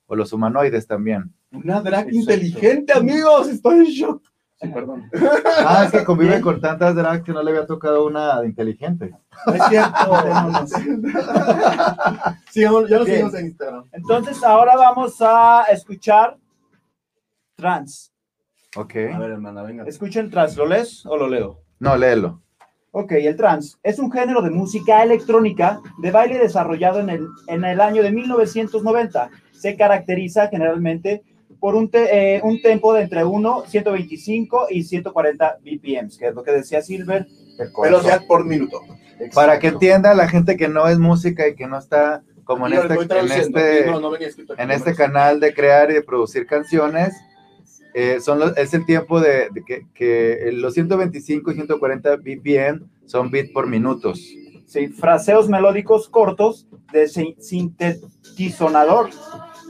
[0.07, 1.31] o los humanoides también.
[1.53, 2.15] Una drag Exacto.
[2.15, 3.47] inteligente, amigos.
[3.47, 4.23] Estoy en shock.
[4.59, 5.09] Sí, perdón.
[5.65, 9.13] Ah, es que convive con tantas drags que no le había tocado una inteligente.
[9.45, 9.93] No es cierto.
[12.51, 13.05] Sigamos, ya Bien.
[13.07, 13.83] seguimos en Instagram.
[13.91, 16.37] Entonces, ahora vamos a escuchar
[17.55, 18.11] trans.
[18.75, 18.95] Ok.
[19.13, 19.83] A ver, hermana, venga.
[19.85, 21.61] Escuchen trans, ¿lo lees o lo leo?
[21.79, 22.41] No, léelo.
[22.91, 27.63] Ok, el trance es un género de música electrónica de baile desarrollado en el, en
[27.65, 29.29] el año de 1990.
[29.51, 31.23] Se caracteriza generalmente
[31.63, 36.35] por un, te- eh, un tempo de entre 1, 125 y 140 BPMs, que es
[36.35, 37.25] lo que decía Silver.
[37.81, 38.81] Velocidad por minuto.
[39.33, 42.73] Para que entienda la gente que no es música y que no está como en
[42.73, 44.61] este, en este, No, no venía escrito aquí.
[44.61, 47.13] en este canal de crear y de producir canciones,
[47.93, 52.81] eh, son los- es el tiempo de, de que, que los 125 y 140 BPM
[53.05, 54.19] son bits por minutos.
[54.65, 59.11] Sí, fraseos melódicos cortos de sin- sintetizador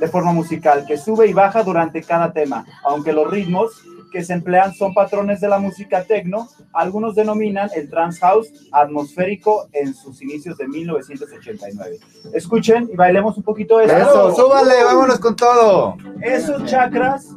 [0.04, 3.72] de forma musical que sube y baja durante cada tema, aunque los ritmos
[4.12, 9.70] que se emplean son patrones de la música techno, algunos denominan el trance house atmosférico
[9.72, 12.00] en sus inicios de 1989.
[12.34, 13.96] Escuchen y bailemos un poquito esto.
[13.96, 15.96] Eso, súbale, vámonos con todo.
[16.22, 17.30] Esos chakras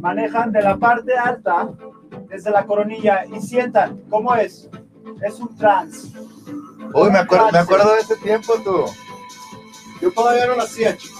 [0.00, 1.68] manejan de la parte alta,
[2.30, 4.70] desde la coronilla, y sientan cómo es.
[5.20, 6.08] Es un trance.
[6.94, 8.86] Uy, me acuerdo, me acuerdo de ese tiempo tú.
[10.00, 11.17] Yo todavía no nacía, chicos.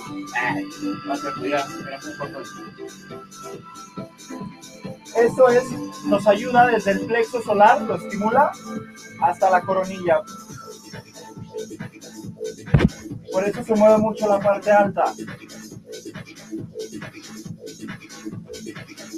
[5.17, 5.65] Esto es,
[6.07, 8.53] nos ayuda desde el plexo solar, lo estimula,
[9.21, 10.23] hasta la coronilla.
[13.33, 15.13] Por eso se mueve mucho la parte alta.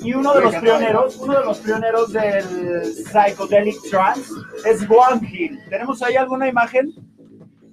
[0.03, 4.33] Y uno de los pioneros, uno de los pioneros del psychedelic trance
[4.65, 5.61] es One Hill.
[5.69, 6.95] ¿Tenemos ahí alguna imagen?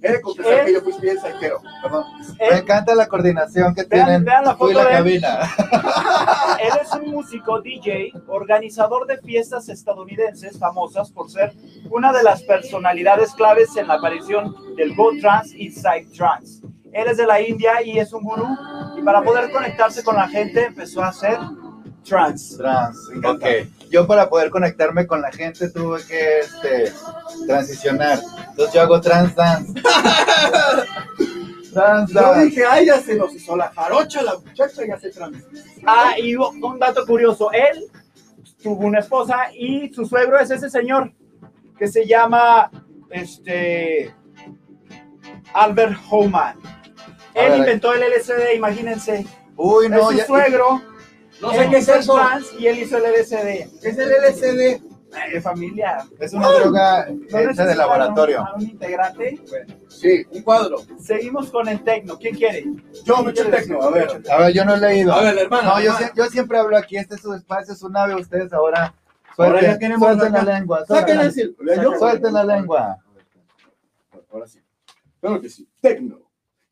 [0.01, 1.59] He de confesar que yo fui bien saquero.
[1.81, 2.03] Perdón.
[2.39, 4.95] Me Él, encanta la coordinación que Vean- tienen vean la foto la de él.
[4.97, 5.39] cabina.
[6.59, 11.53] él es un músico, DJ, organizador de fiestas estadounidenses famosas por ser
[11.89, 16.61] una de las personalidades claves en la aparición del Go Trance y Psych Trance.
[16.93, 18.47] Él es de la India y es un gurú
[18.97, 21.37] y para poder conectarse con la gente empezó a hacer
[22.07, 22.57] trance.
[22.57, 23.45] Trans, ok.
[23.89, 26.91] Yo para poder conectarme con la gente tuve que este,
[27.45, 28.19] transicionar.
[28.49, 29.73] Entonces yo hago trans dance.
[31.73, 32.45] trans Yo dance.
[32.45, 35.61] dije, ay, ya se nos hizo la jarocha, la muchacha ya se transmitió.
[35.85, 37.85] Ah, y un dato curioso, él
[38.61, 41.13] tuvo una esposa y su suegro es ese señor
[41.77, 42.71] que se llama
[43.09, 44.13] este
[45.53, 46.57] Albert Homan.
[47.33, 49.25] Él ver, inventó el LSD, imagínense.
[49.55, 50.25] Uy, no, es su ya.
[50.25, 50.81] suegro.
[51.41, 52.15] No sé qué es eso.
[52.15, 53.79] trance y él hizo el LSD.
[53.81, 54.81] ¿Qué es el LCD?
[55.13, 56.05] Ay, De familia.
[56.19, 58.41] Es una droga ¿No hecha de laboratorio.
[58.41, 59.39] a un integrante?
[59.87, 60.77] Sí, un cuadro.
[60.99, 62.17] Seguimos con el tecno.
[62.17, 62.65] ¿Quién quiere?
[63.05, 64.21] Yo el tecno, a ver.
[64.29, 65.13] A ver, yo no he leído.
[65.13, 65.69] A ver, la hermana.
[65.69, 65.81] No,
[66.15, 66.97] yo, siempre hablo aquí.
[66.97, 68.15] Este es su espacio, es su nave.
[68.15, 68.93] Ustedes ahora
[69.37, 70.85] Ahora suelten, ya queremos suelten la lengua.
[70.85, 72.97] Suelten, suelten la lengua.
[74.31, 74.59] Ahora sí.
[75.21, 75.67] Claro que sí.
[75.81, 76.26] Tecno.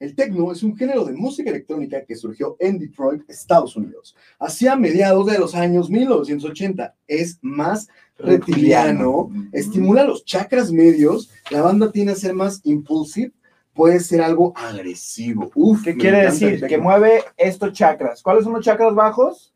[0.05, 4.75] El tecno es un género de música electrónica que surgió en Detroit, Estados Unidos, hacia
[4.75, 6.93] mediados de los años 1980.
[7.07, 7.87] Es más
[8.19, 13.31] reptiliano, estimula los chakras medios, la banda tiende a ser más impulsive,
[13.73, 15.49] puede ser algo agresivo.
[15.55, 16.63] Uf, ¿Qué quiere decir?
[16.67, 18.21] Que mueve estos chakras.
[18.21, 19.55] ¿Cuáles son los chakras bajos?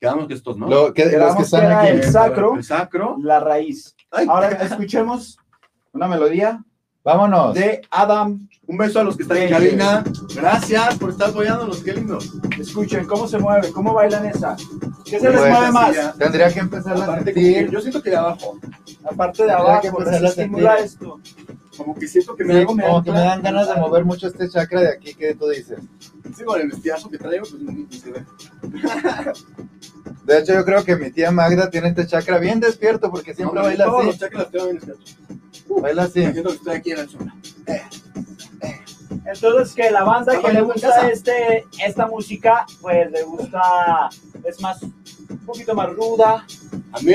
[0.00, 0.70] Quedamos que estos, ¿no?
[0.70, 1.90] Lo que, los que Quedamos que están era aquí.
[1.90, 3.16] el sacro, El sacro.
[3.20, 3.94] la raíz.
[4.10, 5.38] Ay, Ahora escuchemos
[5.92, 6.64] una melodía
[7.06, 7.54] Vámonos.
[7.54, 8.38] de Adam.
[8.68, 10.02] un beso a los que están en cabina.
[10.34, 12.18] Gracias por estar apoyándonos, qué lindo.
[12.58, 14.56] Escuchen cómo se mueve, cómo bailan esa.
[15.04, 15.94] ¿Qué se les Pues, mueve más?
[15.94, 16.12] ya.
[16.14, 17.70] Tendría que empezar a que sentir.
[17.70, 18.58] yo siento que de abajo,
[19.08, 21.20] Aparte de Tendría que abajo, les a estimula esto.
[21.76, 24.26] Como que siento que me Sí, hago como que me dan ganas de mover mucho
[24.28, 25.78] este chakra de aquí que tú dices.
[26.36, 28.24] Sí, con el vestidazo que traigo, pues ni- se ve.
[30.24, 33.56] De hecho, yo creo que mi tía Magda tiene este chakra bien despierto porque siempre
[33.60, 34.06] No, baila todos así.
[34.08, 35.16] los chakras tengo bien despiertos.
[35.82, 36.20] Baila así.
[36.22, 37.36] Siento que estoy aquí en la zona.
[39.24, 44.08] Entonces, que la banda que le gusta este, esta música, pues le gusta,
[44.44, 44.78] es más,
[45.28, 46.44] un poquito más ruda,
[46.92, 47.12] A mí,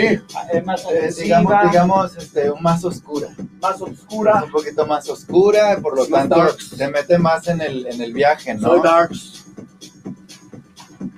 [0.53, 3.29] es más Eh, digamos, digamos este, más oscura.
[3.61, 4.43] más oscura.
[4.45, 6.69] Un poquito más oscura, por lo Más tanto, darks.
[6.69, 8.69] se mete más en el, en el viaje, ¿no?
[8.69, 9.45] soy Darks.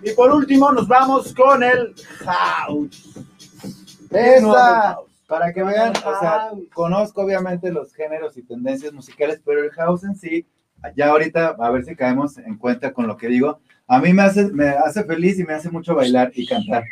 [0.03, 3.09] Y por último, nos vamos con el house.
[4.09, 9.71] Esa, para que vean, o sea, conozco obviamente los géneros y tendencias musicales, pero el
[9.71, 10.45] house en sí,
[10.95, 14.21] ya ahorita, a ver si caemos en cuenta con lo que digo, a mí me
[14.23, 16.83] hace, me hace feliz y me hace mucho bailar y cantar.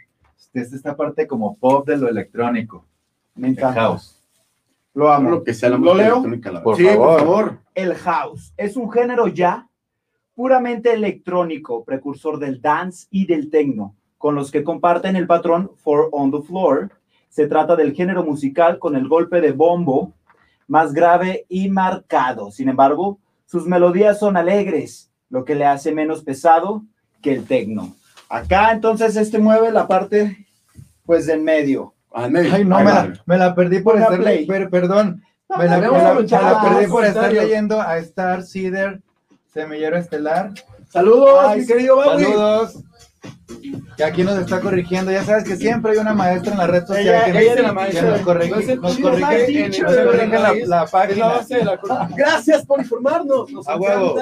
[0.53, 2.85] Es esta parte como pop de lo electrónico,
[3.35, 3.81] Me el encanta.
[3.81, 4.21] house.
[4.93, 5.29] Lo amo.
[5.29, 6.11] Lo que sea la ¿Lo música leo?
[6.15, 6.91] electrónica, la Por verdad.
[6.91, 7.59] Sí, por favor.
[7.73, 9.69] El house es un género ya
[10.35, 16.09] puramente electrónico, precursor del dance y del techno, con los que comparten el patrón for
[16.11, 16.91] on the floor.
[17.29, 20.11] Se trata del género musical con el golpe de bombo
[20.67, 22.51] más grave y marcado.
[22.51, 26.83] Sin embargo, sus melodías son alegres, lo que le hace menos pesado
[27.21, 27.95] que el techno.
[28.29, 30.45] Acá entonces este mueve la parte
[31.05, 31.93] pues del medio.
[32.13, 32.53] Ah, en medio.
[32.53, 34.45] Ay, no, me la, me la perdí por estar play.
[34.45, 35.23] leyendo, perdón,
[35.57, 39.01] me la, me la- me la perdí por estar leyendo a Star Seeder,
[39.53, 40.51] Semillero Estelar.
[40.89, 42.25] Saludos, Ay, mi querido Bowie.
[42.25, 42.83] Saludos.
[43.95, 45.11] Que aquí nos está corrigiendo.
[45.11, 47.61] Ya sabes que siempre hay una maestra en la red social Ella- que, ella que
[47.61, 48.09] la maestra.
[48.11, 51.79] nos corrige, nos corrige, nos la, la la base de la.
[52.15, 53.51] Gracias por informarnos.
[53.51, 54.15] Nos A huevo.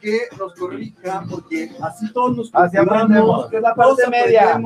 [0.00, 3.48] Que nos corrija porque así todos nos Así aprendemos.
[3.48, 4.60] Que es la parte media.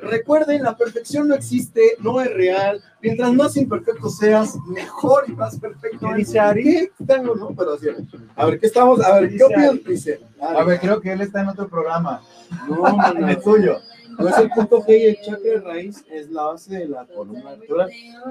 [0.00, 2.82] Recuerden, la perfección no existe, no es real.
[3.00, 6.08] Mientras más imperfecto seas, mejor y más perfecto.
[6.08, 6.90] ¿Qué dice Ari?
[7.06, 7.48] Tengo, ¿no?
[7.56, 7.86] Pero así.
[8.34, 9.00] A ver, ¿qué estamos?
[9.02, 10.20] A ver, ¿Qué ¿qué dice.
[10.40, 12.22] A ver, creo que él está en otro programa.
[12.68, 13.78] No, no, el tuyo.
[14.18, 17.06] No es el punto G y el chakra de raíz es la base de la
[17.06, 17.90] columna vertebral.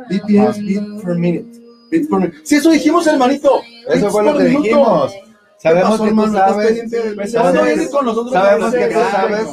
[0.09, 1.59] BPMs, beat per minute.
[1.91, 2.37] Beat per minute.
[2.43, 3.61] Sí, eso dijimos, hermanito.
[3.87, 5.13] Eso fue lo que dijimos.
[5.57, 6.83] Sabemos pasó, que tú sabes.
[7.15, 9.47] Pues, sabemos que tú sabes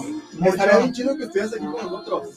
[0.44, 0.78] Estaría mucho.
[0.78, 2.28] bien chido que estuvieras aquí con nosotros.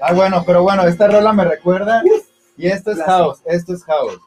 [0.00, 2.02] Ah, bueno, pero bueno, esta rola me recuerda.
[2.56, 3.40] Y esto es house.
[3.44, 4.18] Esto es house.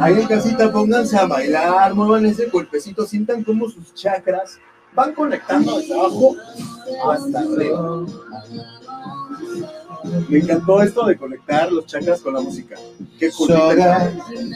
[0.00, 4.58] Ahí en casita pónganse a bailar, muevan ese golpecito, sientan cómo sus chakras
[4.94, 6.34] van conectando desde abajo
[7.10, 8.06] hasta arriba.
[10.28, 12.76] Me encantó esto de conectar los chakras con la música.
[13.18, 13.48] Qué cool.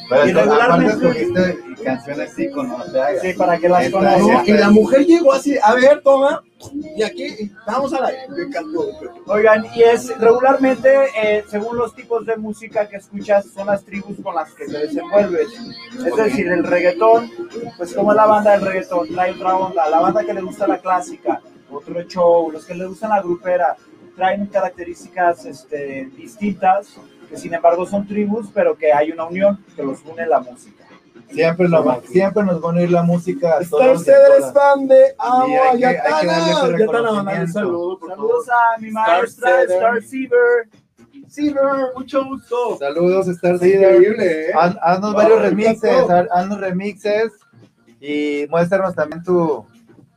[0.09, 2.85] Pero Y regularmente- canciones íconos.
[3.21, 4.21] Sí, para que las conozcan.
[4.21, 6.43] No, y la mujer llegó así, a ver, toma,
[6.97, 8.11] y aquí vamos a la.
[8.29, 8.87] Me encantó.
[9.27, 14.17] Oigan, y es regularmente, eh, según los tipos de música que escuchas, son las tribus
[14.23, 15.49] con las que te desenvuelves.
[16.07, 17.31] Es decir, el reggaetón,
[17.77, 19.89] pues como es la banda del reggaetón, trae otra onda.
[19.91, 22.51] La banda que le gusta la clásica, otro show.
[22.53, 23.77] Los que le gustan la grupera,
[24.17, 26.89] traen características este, distintas,
[27.29, 30.85] que sin embargo son tribus, pero que hay una unión que los une la música.
[31.31, 34.05] Siempre, lo- siempre nos va a unir la música a Star todos.
[34.05, 34.53] todas.
[34.53, 36.21] fan de Sí, darle ese Yatana.
[36.23, 37.53] Yatana, mandale un reconocimiento.
[37.53, 39.63] saludo, por Saludos a mi maestra.
[39.63, 40.69] Star Seaver.
[41.29, 41.63] Silver,
[41.97, 42.77] mucho gusto.
[42.79, 43.95] Saludos, Star Seeder.
[43.95, 44.53] Increíble, ¿eh?
[44.55, 47.33] Haz- Haznos varios remixes, haznos remixes
[48.01, 49.65] y muéstranos también tu,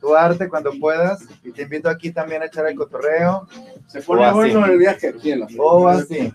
[0.06, 1.24] tu arte cuando puedas.
[1.42, 3.46] Y te invito aquí también a echar el cotorreo.
[3.86, 6.32] Se pone bueno el viaje aquí en la O así.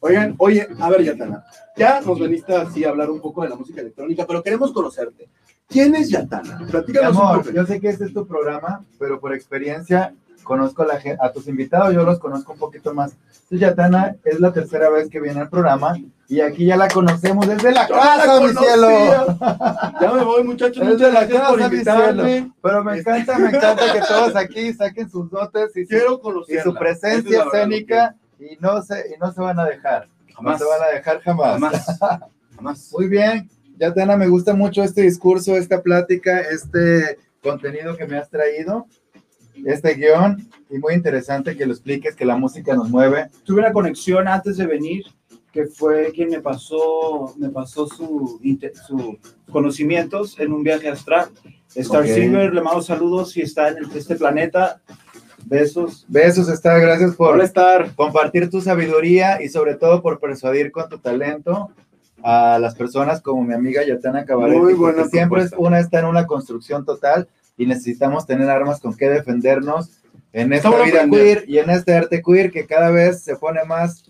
[0.00, 1.44] Oigan, oye, a ver, Yatana,
[1.76, 5.28] ya nos veniste así a hablar un poco de la música electrónica, pero queremos conocerte.
[5.66, 6.66] ¿Quién es Yatana?
[6.70, 7.50] Platícanos un amor, poco.
[7.50, 11.48] yo sé que este es tu programa, pero por experiencia conozco a, la, a tus
[11.48, 13.12] invitados, yo los conozco un poquito más.
[13.12, 15.96] Entonces, Yatana es la tercera vez que viene al programa
[16.28, 18.88] y aquí ya la conocemos desde la Yo la casa, mi cielo.
[20.00, 20.82] Ya me voy, muchachos.
[20.82, 22.52] Es de Muchas la gracias por casa, mi invitarme.
[22.62, 26.52] Pero me encanta, me encanta que todos aquí saquen sus dotes y su, Quiero y
[26.52, 30.08] su Esa es presencia escénica y no, se, y no se van a dejar.
[30.34, 30.60] Jamás.
[30.60, 31.52] No se van a dejar jamás.
[31.54, 31.98] Jamás.
[32.56, 32.90] Jamás.
[32.92, 33.48] Muy bien,
[33.78, 38.86] Yatana, me gusta mucho este discurso, esta plática, este contenido que me has traído,
[39.66, 43.28] este guion, y muy interesante que lo expliques, que la música nos mueve.
[43.44, 45.04] tuve una conexión antes de venir
[45.52, 48.38] que fue quien me pasó me pasó su
[48.86, 49.16] sus
[49.50, 51.28] conocimientos en un viaje astral
[51.74, 52.08] Star Ok.
[52.08, 54.80] Silver le mando saludos si está en este planeta
[55.46, 57.94] besos Besos, Star, gracias por Hola, Star.
[57.94, 61.70] compartir tu sabiduría y sobre todo por persuadir con tu talento
[62.22, 64.58] a las personas como mi amiga Yatana Cabaret.
[64.58, 68.96] Muy buena siempre es- una está en una construcción total y necesitamos tener armas con
[68.96, 69.98] que defendernos
[70.32, 73.64] en esta Estamos vida queer y en este arte queer que cada vez se pone
[73.64, 74.04] más,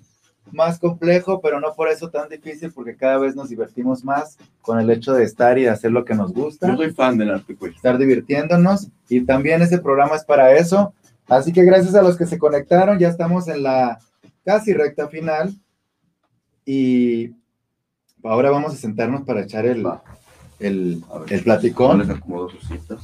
[0.53, 4.79] más complejo, pero no por eso tan difícil, porque cada vez nos divertimos más con
[4.79, 7.31] el hecho de estar y de hacer lo que nos gusta Yo soy fan del
[7.31, 7.75] arte, pues.
[7.75, 10.93] estar divirtiéndonos y también ese programa es para eso.
[11.27, 13.99] Así que gracias a los que se conectaron, ya estamos en la
[14.45, 15.55] casi recta final
[16.65, 17.33] y
[18.23, 19.87] ahora vamos a sentarnos para echar el,
[20.59, 22.01] el, el platicón.
[22.01, 23.01] Les acomodo sus citas.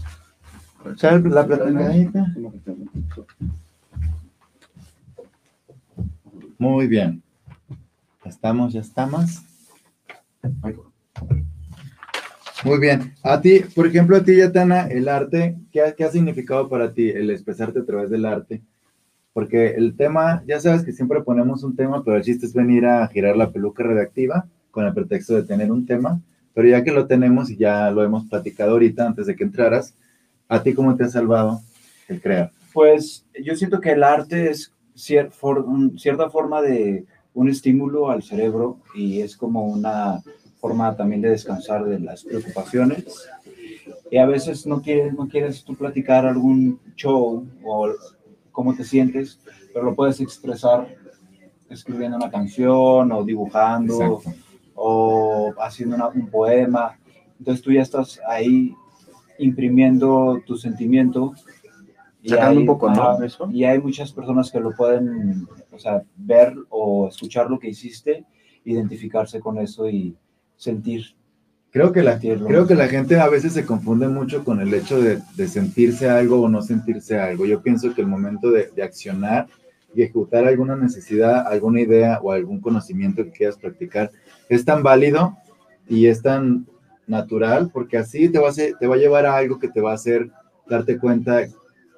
[0.93, 2.35] Echar la platicadita.
[6.59, 7.23] Muy bien.
[8.25, 9.43] Ya estamos, ya estamos.
[12.65, 13.13] Muy bien.
[13.23, 16.93] A ti, por ejemplo, a ti, Yatana, el arte, ¿qué ha, qué ha significado para
[16.93, 18.63] ti el expresarte a través del arte?
[19.35, 22.87] Porque el tema, ya sabes que siempre ponemos un tema, pero el chiste es venir
[22.87, 26.21] a girar la peluca redactiva con el pretexto de tener un tema,
[26.55, 29.95] pero ya que lo tenemos y ya lo hemos platicado ahorita antes de que entraras,
[30.55, 31.61] ¿a ti cómo te ha salvado
[32.09, 32.51] el crear?
[32.73, 38.11] Pues yo siento que el arte es cier- for- un- cierta forma de un estímulo
[38.11, 40.23] al cerebro y es como una
[40.61, 43.05] forma también de descansar de las preocupaciones.
[44.11, 47.91] Y a veces no quieres, no quieres tú platicar algún show o
[48.53, 49.39] cómo te sientes,
[49.73, 50.87] pero lo puedes expresar
[51.69, 54.33] escribiendo una canción o dibujando Exacto.
[54.77, 56.97] o haciendo una- un poema.
[57.39, 58.75] Entonces tú ya estás ahí
[59.39, 61.33] imprimiendo tu sentimiento.
[62.23, 63.23] y Sacando hay- un poco, ¿no?
[63.23, 63.49] Eso.
[63.53, 68.25] Y hay muchas personas que lo pueden, o sea, ver o escuchar lo que hiciste,
[68.65, 70.17] identificarse con eso y
[70.57, 71.05] sentir.
[71.71, 75.01] Creo que, la, creo que la gente a veces se confunde mucho con el hecho
[75.03, 77.47] de, de sentirse algo o no sentirse algo.
[77.47, 79.49] Yo pienso que el momento de, de accionar
[79.95, 84.11] y ejecutar alguna necesidad, alguna idea o algún conocimiento que quieras practicar
[84.49, 85.37] es tan válido
[85.89, 86.65] y es tan
[87.07, 89.91] natural porque así te va a, te va a llevar a algo que te va
[89.93, 90.31] a hacer
[90.69, 91.43] darte cuenta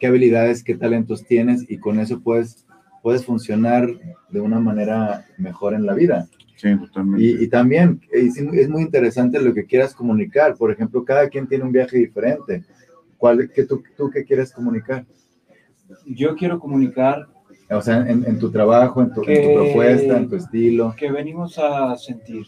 [0.00, 2.66] qué habilidades, qué talentos tienes y con eso puedes,
[3.02, 3.88] puedes funcionar
[4.30, 6.26] de una manera mejor en la vida.
[6.56, 7.22] Sí, totalmente.
[7.24, 10.56] Y, y también es, es muy interesante lo que quieras comunicar.
[10.56, 12.64] Por ejemplo, cada quien tiene un viaje diferente.
[13.18, 15.04] ¿Cuál, qué tú, ¿Tú qué quieres comunicar?
[16.06, 17.26] Yo quiero comunicar
[17.70, 20.94] O sea, en, en tu trabajo, en tu, en tu Que- propuesta, en tu estilo.
[20.98, 22.44] que venimos a sentir.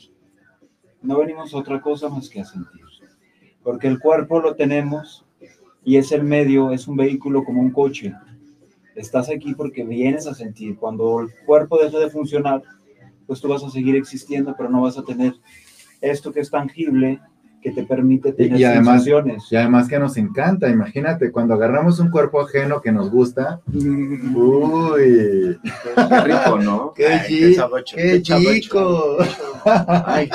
[1.02, 2.80] No venimos a otra cosa más que a sentir.
[3.62, 5.24] Porque el cuerpo lo tenemos
[5.84, 8.14] y es el medio, es un vehículo como un coche.
[8.94, 10.76] Estás aquí porque vienes a sentir.
[10.76, 12.62] Cuando el cuerpo deja de funcionar,
[13.26, 15.34] pues tú vas a seguir existiendo, pero no vas a tener
[16.00, 17.20] esto que es tangible
[17.60, 19.44] que te permite tener y además- sensaciones.
[19.50, 25.58] Y además que nos encanta, imagínate, cuando agarramos un cuerpo ajeno que nos gusta, uy,
[26.08, 26.92] Qué rico, ¿no?
[26.94, 29.16] qué, Ay, qué chico.
[29.64, 30.28] Ay,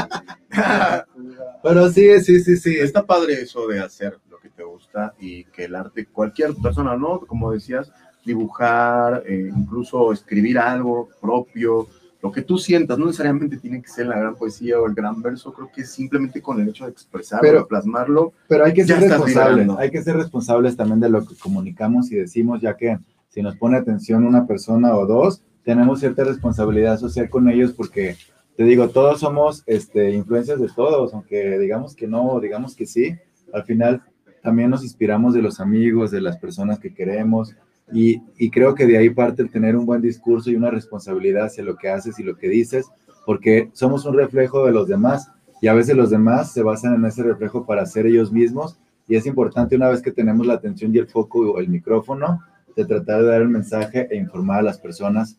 [1.64, 2.76] Pero sí, sí, sí, sí.
[2.80, 6.95] Está padre eso de hacer lo que te gusta y que el arte, cualquier persona,
[6.97, 7.20] ¿no?
[7.22, 7.91] Como decías,
[8.26, 11.88] dibujar, eh, incluso escribir algo propio,
[12.22, 15.22] lo que tú sientas, no necesariamente tiene que ser la gran poesía o el gran
[15.22, 18.86] verso, creo que simplemente con el hecho de expresarlo, Pero- de plasmarlo, Pero hay que
[18.86, 19.78] ser responsables, liberando.
[19.78, 22.97] hay que ser responsables también de lo que comunicamos y decimos, ya que
[23.30, 28.16] si nos pone atención una persona o dos, tenemos cierta responsabilidad social con ellos porque,
[28.56, 33.16] te digo, todos somos este, influencias de todos, aunque digamos que no, digamos que sí,
[33.51, 34.04] al final
[34.41, 37.56] también nos inspiramos de los amigos, de las personas que queremos
[37.91, 41.45] y, y creo que de ahí parte el tener un buen discurso y una responsabilidad
[41.45, 42.88] hacia lo que haces y lo que dices,
[43.26, 45.32] porque somos un reflejo de los demás
[45.62, 48.78] y a veces los demás se basan en ese reflejo para ser ellos mismos
[49.08, 52.41] y es importante una vez que tenemos la atención y el foco o el micrófono
[52.76, 55.38] de tratar de dar el mensaje e informar a las personas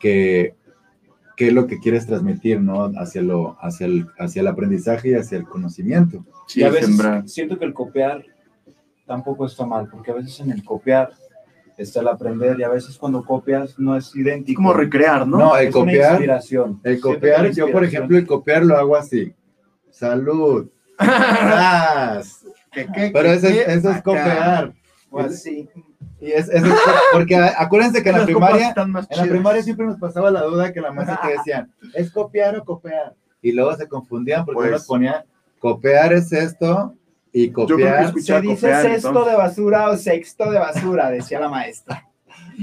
[0.00, 0.54] que
[1.36, 2.84] qué es lo que quieres transmitir, ¿no?
[2.96, 6.24] Hacia, lo, hacia, el, hacia el aprendizaje y hacia el conocimiento.
[6.46, 7.28] sí, y a veces sembrar.
[7.28, 8.24] siento que el copiar
[9.06, 11.10] tampoco está mal, porque a veces en el copiar
[11.78, 14.58] está el aprender y a veces cuando copias no es Es idéntico.
[14.58, 15.38] como recrear, ¿no?
[15.38, 16.80] No, el es una copiar, inspiración.
[16.84, 19.32] el copiar, yo por ejemplo, el copiar lo hago así.
[19.90, 20.68] Salud.
[22.72, 23.60] ¿Qué, qué, Pero qué, eso es, qué?
[23.74, 24.02] eso es Acá.
[24.02, 24.72] copiar.
[25.12, 25.68] O así.
[26.20, 26.62] Y es, es-
[27.12, 30.80] porque acuérdense que en la primaria, en la primaria siempre nos pasaba la duda que
[30.80, 33.14] la maestra te decían, ¿es copiar o copiar?
[33.40, 35.24] Y luego se confundían porque Pues- nos ponían,
[35.58, 36.94] copiar es esto
[37.32, 38.12] y copiar.
[38.20, 39.32] Se dice copiar, sexto entonces.
[39.32, 42.08] de basura o sexto de basura, decía la maestra.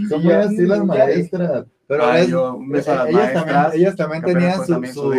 [0.07, 1.65] Son muy así las ya- maestras.
[1.89, 5.13] Pero Ay, es- yo, ellas, maestras, también, ellas también tenían fue su, también su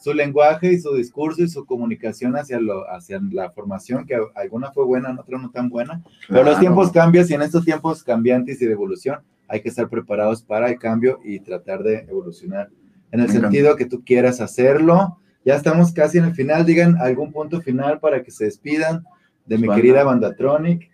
[0.00, 4.72] su- lenguaje y su discurso y su comunicación hacia, lo, hacia la formación, que alguna
[4.72, 6.02] fue buena, en otra no tan buena.
[6.28, 9.88] Pero los tiempos cambian y en estos tiempos cambiantes y de evolución hay que estar
[9.88, 12.70] preparados para el cambio y tratar de evolucionar
[13.12, 13.42] en el encanta.
[13.42, 15.18] sentido que tú quieras hacerlo.
[15.44, 16.66] Ya estamos casi en el final.
[16.66, 19.04] Digan algún punto final para que se despidan
[19.44, 19.80] de mi Banda.
[19.80, 20.90] querida Bandatronic.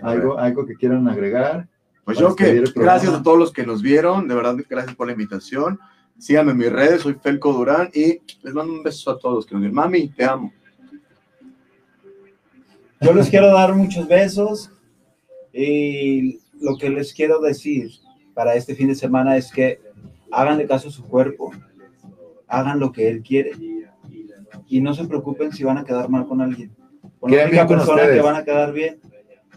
[0.00, 1.68] Algo, algo que quieran agregar.
[2.04, 5.12] Pues yo que gracias a todos los que nos vieron, de verdad gracias por la
[5.12, 5.78] invitación.
[6.18, 9.46] Síganme en mis redes, soy Felco Durán y les mando un beso a todos los
[9.46, 9.74] que nos vieron.
[9.74, 10.52] Mami, te amo.
[13.00, 14.70] Yo les quiero dar muchos besos
[15.52, 17.90] y lo que les quiero decir
[18.34, 19.80] para este fin de semana es que
[20.30, 21.52] háganle caso a su cuerpo,
[22.46, 23.52] hagan lo que él quiere
[24.68, 26.70] y no se preocupen si van a quedar mal con alguien.
[27.18, 28.16] Con la única persona ustedes.
[28.16, 29.00] que van a quedar bien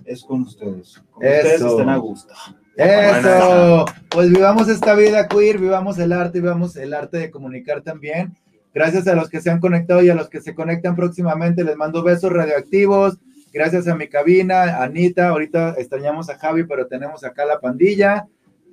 [0.08, 0.89] es con ustedes.
[0.89, 1.03] Eso.
[1.16, 2.34] ustedes estén a gusto.
[2.76, 3.86] Eso.
[4.10, 8.36] Pues vivamos esta vida queer, vivamos el arte, vivamos el arte de comunicar también.
[8.74, 11.64] Gracias a los que se han conectado y a los que se conectan próximamente.
[11.64, 13.18] Les mando besos radioactivos.
[13.51, 15.30] Gracias a mi cabina, Anita.
[15.30, 18.28] Ahorita extrañamos a Javi, pero tenemos acá la pandilla.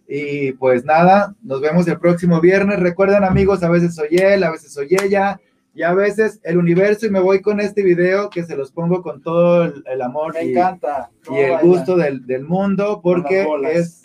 [0.06, 2.80] Y pues nada, nos vemos el próximo viernes.
[2.80, 5.40] Recuerden amigos, a veces soy él, a veces soy ella.
[5.74, 9.02] Y a veces el universo, y me voy con este video que se los pongo
[9.02, 14.02] con todo el, amor y, el gusto del, mundo, porque es,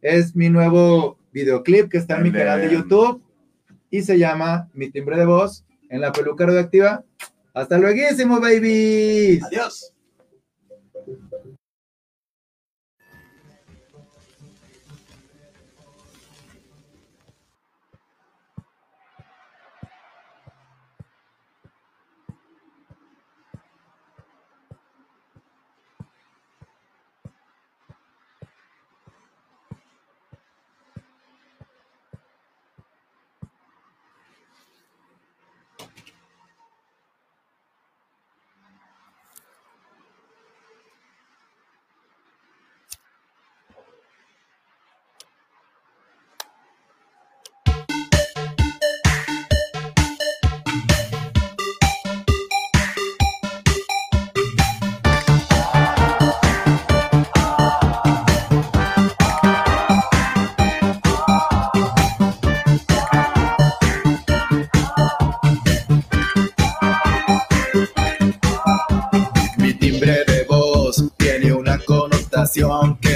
[0.00, 3.22] es mi nuevo videoclip que está en mi canal de YouTube
[3.90, 7.04] y se llama Mi timbre de voz en la peluca radioactiva.
[7.52, 9.40] Hasta luego, baby.
[9.44, 9.92] Adiós.
[72.60, 73.09] canción